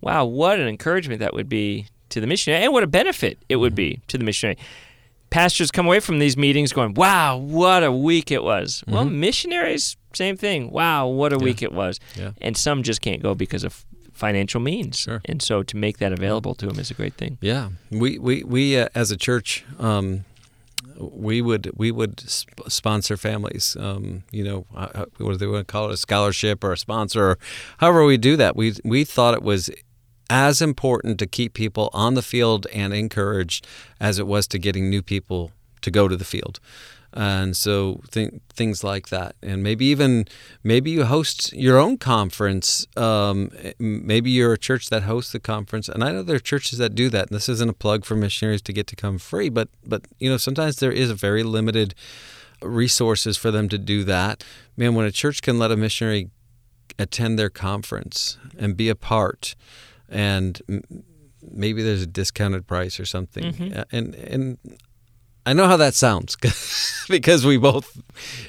Wow, 0.00 0.24
what 0.24 0.58
an 0.58 0.68
encouragement 0.68 1.20
that 1.20 1.34
would 1.34 1.48
be 1.48 1.86
to 2.10 2.20
the 2.20 2.26
missionary, 2.26 2.64
and 2.64 2.72
what 2.72 2.82
a 2.82 2.88
benefit 2.88 3.38
it 3.48 3.56
would 3.56 3.74
be 3.74 3.92
mm-hmm. 3.92 4.06
to 4.08 4.18
the 4.18 4.24
missionary. 4.24 4.58
Pastors 5.30 5.70
come 5.70 5.86
away 5.86 6.00
from 6.00 6.18
these 6.18 6.36
meetings 6.36 6.72
going, 6.72 6.94
wow, 6.94 7.36
what 7.36 7.84
a 7.84 7.92
week 7.92 8.32
it 8.32 8.42
was. 8.42 8.80
Mm-hmm. 8.80 8.94
Well, 8.94 9.04
missionaries, 9.04 9.96
same 10.12 10.36
thing. 10.36 10.70
Wow, 10.70 11.06
what 11.06 11.32
a 11.32 11.36
yeah. 11.36 11.44
week 11.44 11.62
it 11.62 11.72
was. 11.72 12.00
Yeah. 12.16 12.32
And 12.40 12.56
some 12.56 12.82
just 12.82 13.00
can't 13.00 13.22
go 13.22 13.34
because 13.36 13.62
of 13.62 13.84
financial 14.20 14.60
means. 14.60 14.98
Sure. 14.98 15.20
And 15.24 15.42
so 15.42 15.62
to 15.64 15.76
make 15.76 15.98
that 15.98 16.12
available 16.12 16.54
to 16.56 16.66
them 16.66 16.78
is 16.78 16.90
a 16.90 16.94
great 16.94 17.14
thing. 17.14 17.38
Yeah. 17.40 17.70
We, 17.90 18.18
we, 18.18 18.44
we 18.44 18.78
uh, 18.78 18.88
as 18.94 19.10
a 19.10 19.16
church, 19.16 19.64
um, 19.78 20.24
we 20.98 21.40
would 21.40 21.70
we 21.74 21.90
would 21.90 22.20
sp- 22.20 22.68
sponsor 22.68 23.16
families. 23.16 23.76
Um, 23.80 24.22
you 24.30 24.44
know, 24.44 24.66
uh, 24.76 25.06
what 25.16 25.32
do 25.32 25.36
they 25.36 25.46
want 25.46 25.66
to 25.66 25.72
call 25.72 25.88
it? 25.88 25.94
A 25.94 25.96
scholarship 25.96 26.62
or 26.62 26.72
a 26.72 26.76
sponsor, 26.76 27.30
or 27.30 27.38
however 27.78 28.04
we 28.04 28.18
do 28.18 28.36
that. 28.36 28.54
We 28.54 28.74
we 28.84 29.04
thought 29.04 29.32
it 29.34 29.42
was 29.42 29.70
as 30.28 30.60
important 30.60 31.18
to 31.18 31.26
keep 31.26 31.54
people 31.54 31.88
on 31.92 32.14
the 32.14 32.22
field 32.22 32.66
and 32.72 32.92
encouraged 32.92 33.66
as 33.98 34.18
it 34.18 34.26
was 34.26 34.46
to 34.48 34.58
getting 34.58 34.90
new 34.90 35.02
people 35.02 35.52
to 35.80 35.90
go 35.90 36.06
to 36.06 36.16
the 36.16 36.24
field 36.24 36.60
and 37.12 37.56
so 37.56 38.00
th- 38.10 38.34
things 38.52 38.84
like 38.84 39.08
that. 39.08 39.34
And 39.42 39.62
maybe 39.62 39.86
even 39.86 40.26
maybe 40.62 40.90
you 40.90 41.04
host 41.04 41.52
your 41.52 41.78
own 41.78 41.98
conference 41.98 42.86
um, 42.96 43.50
maybe 43.78 44.30
you're 44.30 44.52
a 44.52 44.58
church 44.58 44.88
that 44.90 45.02
hosts 45.04 45.32
the 45.32 45.40
conference. 45.40 45.88
And 45.88 46.04
i 46.04 46.12
know 46.12 46.22
there 46.22 46.36
are 46.36 46.40
churches 46.40 46.78
that 46.78 46.94
do 46.94 47.08
that. 47.10 47.28
And 47.28 47.36
this 47.36 47.48
isn't 47.48 47.68
a 47.68 47.74
plug 47.74 48.04
for 48.04 48.16
missionaries 48.16 48.62
to 48.62 48.72
get 48.72 48.86
to 48.88 48.96
come 48.96 49.18
free 49.18 49.48
but 49.48 49.68
but 49.84 50.06
you 50.18 50.30
know 50.30 50.36
sometimes 50.36 50.76
there 50.76 50.92
is 50.92 51.10
a 51.10 51.14
very 51.14 51.42
limited 51.42 51.94
resources 52.62 53.36
for 53.36 53.50
them 53.50 53.68
to 53.68 53.78
do 53.78 54.04
that. 54.04 54.44
Man 54.76 54.94
when 54.94 55.06
a 55.06 55.12
church 55.12 55.42
can 55.42 55.58
let 55.58 55.70
a 55.70 55.76
missionary 55.76 56.30
attend 56.98 57.38
their 57.38 57.50
conference 57.50 58.38
and 58.58 58.76
be 58.76 58.88
a 58.88 58.94
part 58.94 59.54
and 60.08 60.60
maybe 61.42 61.82
there's 61.82 62.02
a 62.02 62.06
discounted 62.06 62.66
price 62.66 63.00
or 63.00 63.06
something. 63.06 63.44
Mm-hmm. 63.52 63.80
and 63.90 64.14
and 64.14 64.58
I 65.46 65.54
know 65.54 65.66
how 65.66 65.78
that 65.78 65.94
sounds 65.94 66.36
because 67.08 67.46
we 67.46 67.56
both 67.56 68.02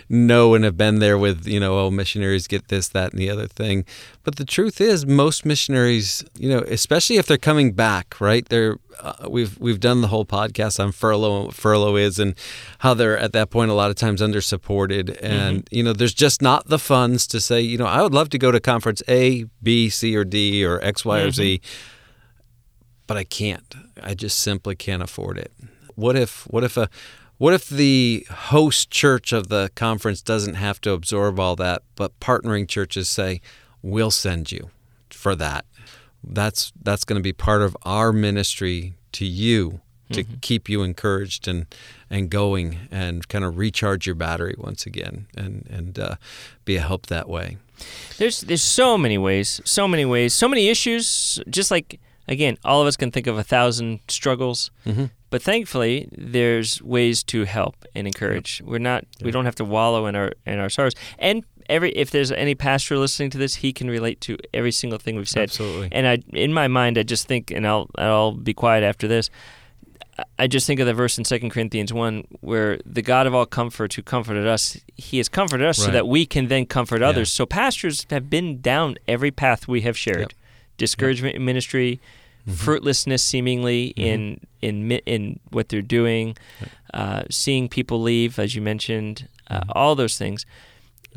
know 0.09 0.53
and 0.53 0.65
have 0.65 0.75
been 0.75 0.99
there 0.99 1.17
with, 1.17 1.47
you 1.47 1.59
know, 1.59 1.79
oh, 1.79 1.91
missionaries 1.91 2.47
get 2.47 2.67
this, 2.67 2.89
that, 2.89 3.11
and 3.11 3.19
the 3.19 3.29
other 3.29 3.47
thing. 3.47 3.85
But 4.23 4.35
the 4.35 4.43
truth 4.43 4.81
is, 4.81 5.05
most 5.05 5.45
missionaries, 5.45 6.23
you 6.37 6.49
know, 6.49 6.59
especially 6.67 7.15
if 7.15 7.27
they're 7.27 7.37
coming 7.37 7.71
back, 7.71 8.19
right? 8.19 8.47
They're 8.47 8.77
uh, 8.99 9.29
we've 9.29 9.57
we've 9.59 9.79
done 9.79 10.01
the 10.01 10.09
whole 10.09 10.25
podcast 10.25 10.83
on 10.83 10.91
furlough, 10.91 11.37
and 11.37 11.45
what 11.45 11.55
furlough 11.55 11.95
is, 11.95 12.19
and 12.19 12.35
how 12.79 12.93
they're 12.93 13.17
at 13.17 13.31
that 13.33 13.49
point 13.49 13.71
a 13.71 13.73
lot 13.73 13.89
of 13.89 13.95
times 13.95 14.21
under 14.21 14.41
supported, 14.41 15.11
and 15.17 15.65
mm-hmm. 15.65 15.75
you 15.75 15.83
know, 15.83 15.93
there's 15.93 16.13
just 16.13 16.41
not 16.41 16.67
the 16.67 16.79
funds 16.79 17.25
to 17.27 17.39
say, 17.39 17.61
you 17.61 17.77
know, 17.77 17.85
I 17.85 18.01
would 18.01 18.13
love 18.13 18.29
to 18.29 18.37
go 18.37 18.51
to 18.51 18.59
conference 18.59 19.01
A, 19.07 19.45
B, 19.63 19.89
C, 19.89 20.15
or 20.15 20.25
D, 20.25 20.63
or 20.65 20.83
X, 20.83 21.05
Y, 21.05 21.19
mm-hmm. 21.19 21.27
or 21.27 21.31
Z, 21.31 21.61
but 23.07 23.17
I 23.17 23.23
can't. 23.23 23.75
I 24.03 24.13
just 24.13 24.39
simply 24.39 24.75
can't 24.75 25.01
afford 25.01 25.37
it. 25.37 25.51
What 26.01 26.15
if 26.15 26.43
what 26.49 26.63
if 26.63 26.77
a 26.77 26.89
what 27.37 27.53
if 27.53 27.69
the 27.69 28.25
host 28.29 28.89
church 28.89 29.31
of 29.31 29.49
the 29.49 29.69
conference 29.75 30.23
doesn't 30.23 30.55
have 30.55 30.81
to 30.81 30.93
absorb 30.93 31.39
all 31.39 31.55
that, 31.57 31.83
but 31.95 32.19
partnering 32.19 32.67
churches 32.67 33.07
say, 33.07 33.39
"We'll 33.83 34.09
send 34.09 34.51
you 34.51 34.71
for 35.11 35.35
that." 35.35 35.65
That's 36.23 36.73
that's 36.81 37.03
going 37.03 37.19
to 37.19 37.23
be 37.23 37.33
part 37.33 37.61
of 37.61 37.77
our 37.83 38.11
ministry 38.11 38.95
to 39.11 39.25
you 39.25 39.81
to 40.13 40.23
mm-hmm. 40.23 40.33
keep 40.41 40.69
you 40.69 40.81
encouraged 40.81 41.47
and 41.47 41.67
and 42.09 42.31
going 42.31 42.87
and 42.89 43.27
kind 43.27 43.45
of 43.45 43.59
recharge 43.59 44.07
your 44.07 44.15
battery 44.15 44.55
once 44.57 44.87
again 44.87 45.27
and 45.37 45.67
and 45.69 45.99
uh, 45.99 46.15
be 46.65 46.77
a 46.77 46.81
help 46.81 47.05
that 47.07 47.29
way. 47.29 47.57
There's 48.17 48.41
there's 48.41 48.63
so 48.63 48.97
many 48.97 49.19
ways, 49.19 49.61
so 49.65 49.87
many 49.87 50.05
ways, 50.05 50.33
so 50.33 50.47
many 50.47 50.67
issues. 50.67 51.39
Just 51.47 51.69
like 51.69 51.99
again, 52.27 52.57
all 52.65 52.81
of 52.81 52.87
us 52.87 52.97
can 52.97 53.11
think 53.11 53.27
of 53.27 53.37
a 53.37 53.43
thousand 53.43 53.99
struggles. 54.07 54.71
Mm-hmm. 54.85 55.05
But 55.31 55.41
thankfully, 55.41 56.09
there's 56.11 56.81
ways 56.83 57.23
to 57.23 57.45
help 57.45 57.85
and 57.95 58.05
encourage. 58.05 58.59
Yep. 58.59 58.69
We're 58.69 58.79
not. 58.79 59.05
Yep. 59.17 59.25
We 59.25 59.31
don't 59.31 59.45
have 59.45 59.55
to 59.55 59.65
wallow 59.65 60.05
in 60.05 60.15
our 60.15 60.33
in 60.45 60.59
our 60.59 60.69
sorrows. 60.69 60.93
And 61.17 61.43
every 61.69 61.91
if 61.93 62.11
there's 62.11 62.31
any 62.33 62.53
pastor 62.53 62.97
listening 62.97 63.29
to 63.31 63.37
this, 63.37 63.55
he 63.55 63.71
can 63.71 63.89
relate 63.89 64.19
to 64.21 64.37
every 64.53 64.73
single 64.73 64.99
thing 64.99 65.15
we've 65.15 65.29
said. 65.29 65.43
Absolutely. 65.43 65.89
And 65.93 66.05
I, 66.05 66.19
in 66.37 66.53
my 66.53 66.67
mind, 66.67 66.97
I 66.97 67.03
just 67.03 67.27
think, 67.27 67.49
and 67.49 67.65
I'll 67.65 67.89
I'll 67.97 68.33
be 68.33 68.53
quiet 68.53 68.83
after 68.83 69.07
this. 69.07 69.29
I 70.37 70.47
just 70.47 70.67
think 70.67 70.81
of 70.81 70.85
the 70.85 70.93
verse 70.93 71.17
in 71.17 71.23
2 71.23 71.49
Corinthians 71.49 71.93
1 71.93 72.27
where 72.41 72.79
the 72.85 73.01
God 73.01 73.25
of 73.25 73.33
all 73.33 73.45
comfort 73.45 73.93
who 73.93 74.03
comforted 74.03 74.45
us, 74.45 74.77
he 74.97 75.17
has 75.17 75.29
comforted 75.29 75.65
us 75.65 75.79
right. 75.79 75.85
so 75.85 75.91
that 75.91 76.07
we 76.07 76.25
can 76.25 76.47
then 76.47 76.65
comfort 76.65 77.01
others. 77.01 77.31
So 77.31 77.45
pastors 77.45 78.05
have 78.09 78.29
been 78.29 78.61
down 78.61 78.97
every 79.07 79.31
path 79.31 79.67
we 79.67 79.81
have 79.81 79.97
shared. 79.97 80.19
Yep. 80.19 80.33
Discouragement 80.77 81.37
in 81.37 81.45
ministry, 81.45 82.01
mm-hmm. 82.41 82.51
fruitlessness 82.53 83.23
seemingly 83.23 83.93
mm-hmm. 83.97 84.01
in 84.01 84.39
in 84.61 84.91
in 85.05 85.39
what 85.49 85.69
they're 85.69 85.81
doing, 85.81 86.37
uh, 86.93 87.23
seeing 87.29 87.69
people 87.69 88.01
leave, 88.01 88.39
as 88.39 88.55
you 88.55 88.61
mentioned, 88.61 89.27
uh, 89.49 89.61
mm-hmm. 89.61 89.71
all 89.73 89.95
those 89.95 90.17
things. 90.17 90.45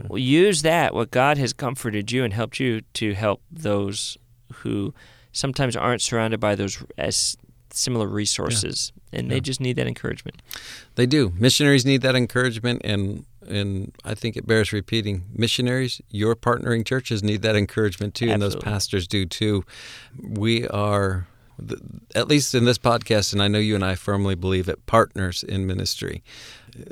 Well, 0.09 0.19
use 0.19 0.63
that 0.63 0.93
what 0.93 1.11
God 1.11 1.39
has 1.39 1.53
comforted 1.53 2.11
you 2.11 2.25
and 2.25 2.33
helped 2.33 2.59
you 2.59 2.81
to 2.95 3.15
help 3.15 3.43
those 3.51 4.19
who 4.53 4.93
sometimes 5.33 5.77
aren't 5.77 6.03
surrounded 6.03 6.41
by 6.41 6.55
those 6.57 6.83
as 6.99 7.37
similar 7.71 8.09
resources, 8.09 8.93
yeah. 9.13 9.21
and 9.21 9.29
yeah. 9.29 9.35
they 9.35 9.41
just 9.41 9.61
need 9.61 9.77
that 9.77 9.87
encouragement. 9.87 10.43
They 10.95 11.07
do. 11.07 11.33
Missionaries 11.39 11.85
need 11.85 12.03
that 12.03 12.17
encouragement, 12.17 12.83
and 12.85 13.25
and 13.49 13.93
I 14.05 14.15
think 14.15 14.37
it 14.37 14.47
bears 14.47 14.73
repeating. 14.73 15.25
Missionaries, 15.33 16.01
your 16.11 16.35
partnering 16.35 16.85
churches 16.85 17.23
need 17.23 17.43
that 17.43 17.57
encouragement 17.57 18.15
too, 18.15 18.31
Absolutely. 18.31 18.33
and 18.35 18.43
those 18.43 18.63
pastors 18.63 19.07
do 19.07 19.27
too. 19.27 19.65
We 20.21 20.67
are 20.69 21.27
at 22.15 22.29
least 22.29 22.55
in 22.55 22.65
this 22.65 22.79
podcast, 22.79 23.33
and 23.33 23.43
I 23.43 23.49
know 23.49 23.59
you 23.59 23.75
and 23.75 23.85
I 23.85 23.95
firmly 23.95 24.35
believe 24.35 24.69
it, 24.69 24.87
partners 24.87 25.43
in 25.43 25.67
ministry. 25.67 26.23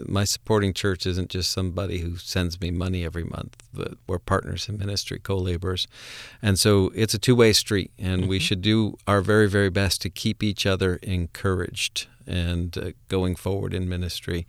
My 0.07 0.23
supporting 0.25 0.73
church 0.73 1.07
isn't 1.07 1.31
just 1.31 1.51
somebody 1.51 1.99
who 1.99 2.17
sends 2.17 2.61
me 2.61 2.71
money 2.71 3.05
every 3.05 3.25
month, 3.25 3.57
but 3.75 3.95
we're 4.07 4.21
partners 4.21 4.69
in 4.69 4.79
ministry, 4.79 5.19
co 5.19 5.37
laborers. 5.37 5.89
And 6.41 6.59
so 6.59 6.93
it's 6.95 7.15
a 7.15 7.19
two 7.19 7.35
way 7.35 7.53
street, 7.53 7.91
and 7.99 8.23
mm-hmm. 8.23 8.31
we 8.31 8.39
should 8.39 8.63
do 8.63 8.97
our 9.07 9.21
very, 9.21 9.49
very 9.49 9.71
best 9.71 10.01
to 10.03 10.11
keep 10.11 10.43
each 10.43 10.67
other 10.67 10.97
encouraged 11.03 12.07
and 12.27 12.79
uh, 12.79 12.91
going 13.09 13.35
forward 13.35 13.75
in 13.75 13.89
ministry. 13.89 14.47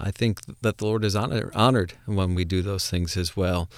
I 0.00 0.10
think 0.10 0.40
that 0.62 0.78
the 0.78 0.84
Lord 0.84 1.04
is 1.04 1.14
honor, 1.14 1.50
honored 1.54 1.94
when 2.06 2.34
we 2.34 2.44
do 2.44 2.62
those 2.62 2.88
things 2.88 3.16
as 3.16 3.36
well. 3.36 3.68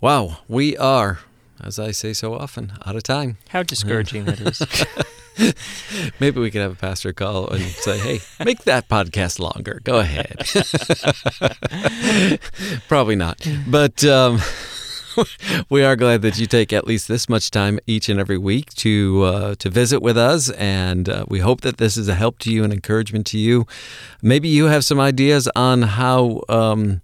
Wow, 0.00 0.38
we 0.48 0.76
are 0.76 1.20
as 1.60 1.78
I 1.78 1.92
say 1.92 2.12
so 2.12 2.34
often, 2.34 2.72
out 2.84 2.96
of 2.96 3.02
time. 3.02 3.38
How 3.48 3.62
discouraging 3.62 4.24
that 4.26 4.40
is. 4.40 6.12
Maybe 6.20 6.40
we 6.40 6.50
could 6.50 6.60
have 6.60 6.72
a 6.72 6.76
pastor 6.76 7.12
call 7.12 7.48
and 7.48 7.62
say, 7.62 7.98
hey, 7.98 8.44
make 8.44 8.64
that 8.64 8.88
podcast 8.88 9.38
longer. 9.38 9.80
Go 9.82 9.98
ahead. 9.98 10.38
Probably 12.88 13.16
not. 13.16 13.46
But 13.66 14.04
um, 14.04 14.40
we 15.70 15.82
are 15.82 15.96
glad 15.96 16.22
that 16.22 16.38
you 16.38 16.46
take 16.46 16.72
at 16.72 16.86
least 16.86 17.08
this 17.08 17.28
much 17.28 17.50
time 17.50 17.78
each 17.86 18.08
and 18.08 18.18
every 18.18 18.38
week 18.38 18.72
to 18.74 19.22
uh, 19.22 19.54
to 19.56 19.70
visit 19.70 20.00
with 20.00 20.16
us, 20.16 20.50
and 20.50 21.08
uh, 21.08 21.24
we 21.28 21.40
hope 21.40 21.60
that 21.62 21.78
this 21.78 21.96
is 21.96 22.08
a 22.08 22.14
help 22.14 22.38
to 22.40 22.52
you 22.52 22.64
and 22.64 22.72
encouragement 22.72 23.26
to 23.26 23.38
you. 23.38 23.66
Maybe 24.22 24.48
you 24.48 24.66
have 24.66 24.84
some 24.84 25.00
ideas 25.00 25.48
on 25.54 25.82
how. 25.82 26.42
Um, 26.48 27.00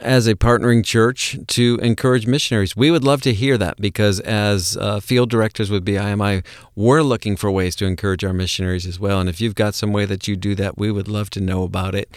as 0.00 0.26
a 0.26 0.34
partnering 0.34 0.82
church 0.82 1.38
to 1.46 1.78
encourage 1.82 2.26
missionaries. 2.26 2.74
We 2.74 2.90
would 2.90 3.04
love 3.04 3.20
to 3.22 3.34
hear 3.34 3.58
that 3.58 3.76
because, 3.78 4.18
as 4.20 4.76
uh, 4.78 5.00
field 5.00 5.28
directors 5.28 5.70
with 5.70 5.84
BIMI, 5.84 6.42
we're 6.74 7.02
looking 7.02 7.36
for 7.36 7.50
ways 7.50 7.76
to 7.76 7.84
encourage 7.84 8.24
our 8.24 8.32
missionaries 8.32 8.86
as 8.86 8.98
well. 8.98 9.20
And 9.20 9.28
if 9.28 9.42
you've 9.42 9.54
got 9.54 9.74
some 9.74 9.92
way 9.92 10.06
that 10.06 10.26
you 10.26 10.36
do 10.36 10.54
that, 10.54 10.78
we 10.78 10.90
would 10.90 11.06
love 11.06 11.28
to 11.30 11.40
know 11.40 11.64
about 11.64 11.94
it. 11.94 12.16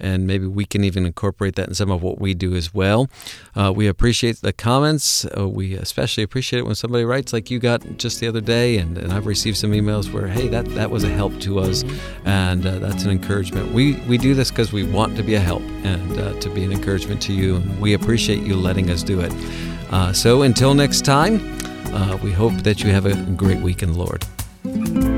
And 0.00 0.26
maybe 0.26 0.46
we 0.46 0.64
can 0.64 0.84
even 0.84 1.06
incorporate 1.06 1.56
that 1.56 1.68
in 1.68 1.74
some 1.74 1.90
of 1.90 2.02
what 2.02 2.20
we 2.20 2.34
do 2.34 2.54
as 2.54 2.72
well. 2.72 3.08
Uh, 3.54 3.72
we 3.74 3.86
appreciate 3.86 4.40
the 4.40 4.52
comments. 4.52 5.26
Uh, 5.36 5.48
we 5.48 5.74
especially 5.74 6.22
appreciate 6.22 6.60
it 6.60 6.66
when 6.66 6.74
somebody 6.74 7.04
writes, 7.04 7.32
like 7.32 7.50
you 7.50 7.58
got 7.58 7.82
just 7.96 8.20
the 8.20 8.28
other 8.28 8.40
day. 8.40 8.78
And, 8.78 8.98
and 8.98 9.12
I've 9.12 9.26
received 9.26 9.56
some 9.56 9.72
emails 9.72 10.12
where, 10.12 10.28
hey, 10.28 10.48
that, 10.48 10.66
that 10.74 10.90
was 10.90 11.04
a 11.04 11.08
help 11.08 11.38
to 11.40 11.58
us. 11.58 11.84
And 12.24 12.66
uh, 12.66 12.78
that's 12.78 13.04
an 13.04 13.10
encouragement. 13.10 13.72
We, 13.72 13.94
we 14.08 14.18
do 14.18 14.34
this 14.34 14.50
because 14.50 14.72
we 14.72 14.84
want 14.84 15.16
to 15.16 15.22
be 15.22 15.34
a 15.34 15.40
help 15.40 15.62
and 15.82 16.18
uh, 16.18 16.40
to 16.40 16.50
be 16.50 16.64
an 16.64 16.72
encouragement 16.72 17.20
to 17.22 17.32
you. 17.32 17.62
We 17.80 17.94
appreciate 17.94 18.42
you 18.42 18.56
letting 18.56 18.90
us 18.90 19.02
do 19.02 19.20
it. 19.20 19.32
Uh, 19.90 20.12
so 20.12 20.42
until 20.42 20.74
next 20.74 21.04
time, 21.04 21.40
uh, 21.94 22.18
we 22.22 22.32
hope 22.32 22.52
that 22.62 22.82
you 22.82 22.90
have 22.90 23.06
a 23.06 23.14
great 23.32 23.60
week 23.60 23.82
in 23.82 23.92
the 23.92 23.98
Lord. 23.98 25.17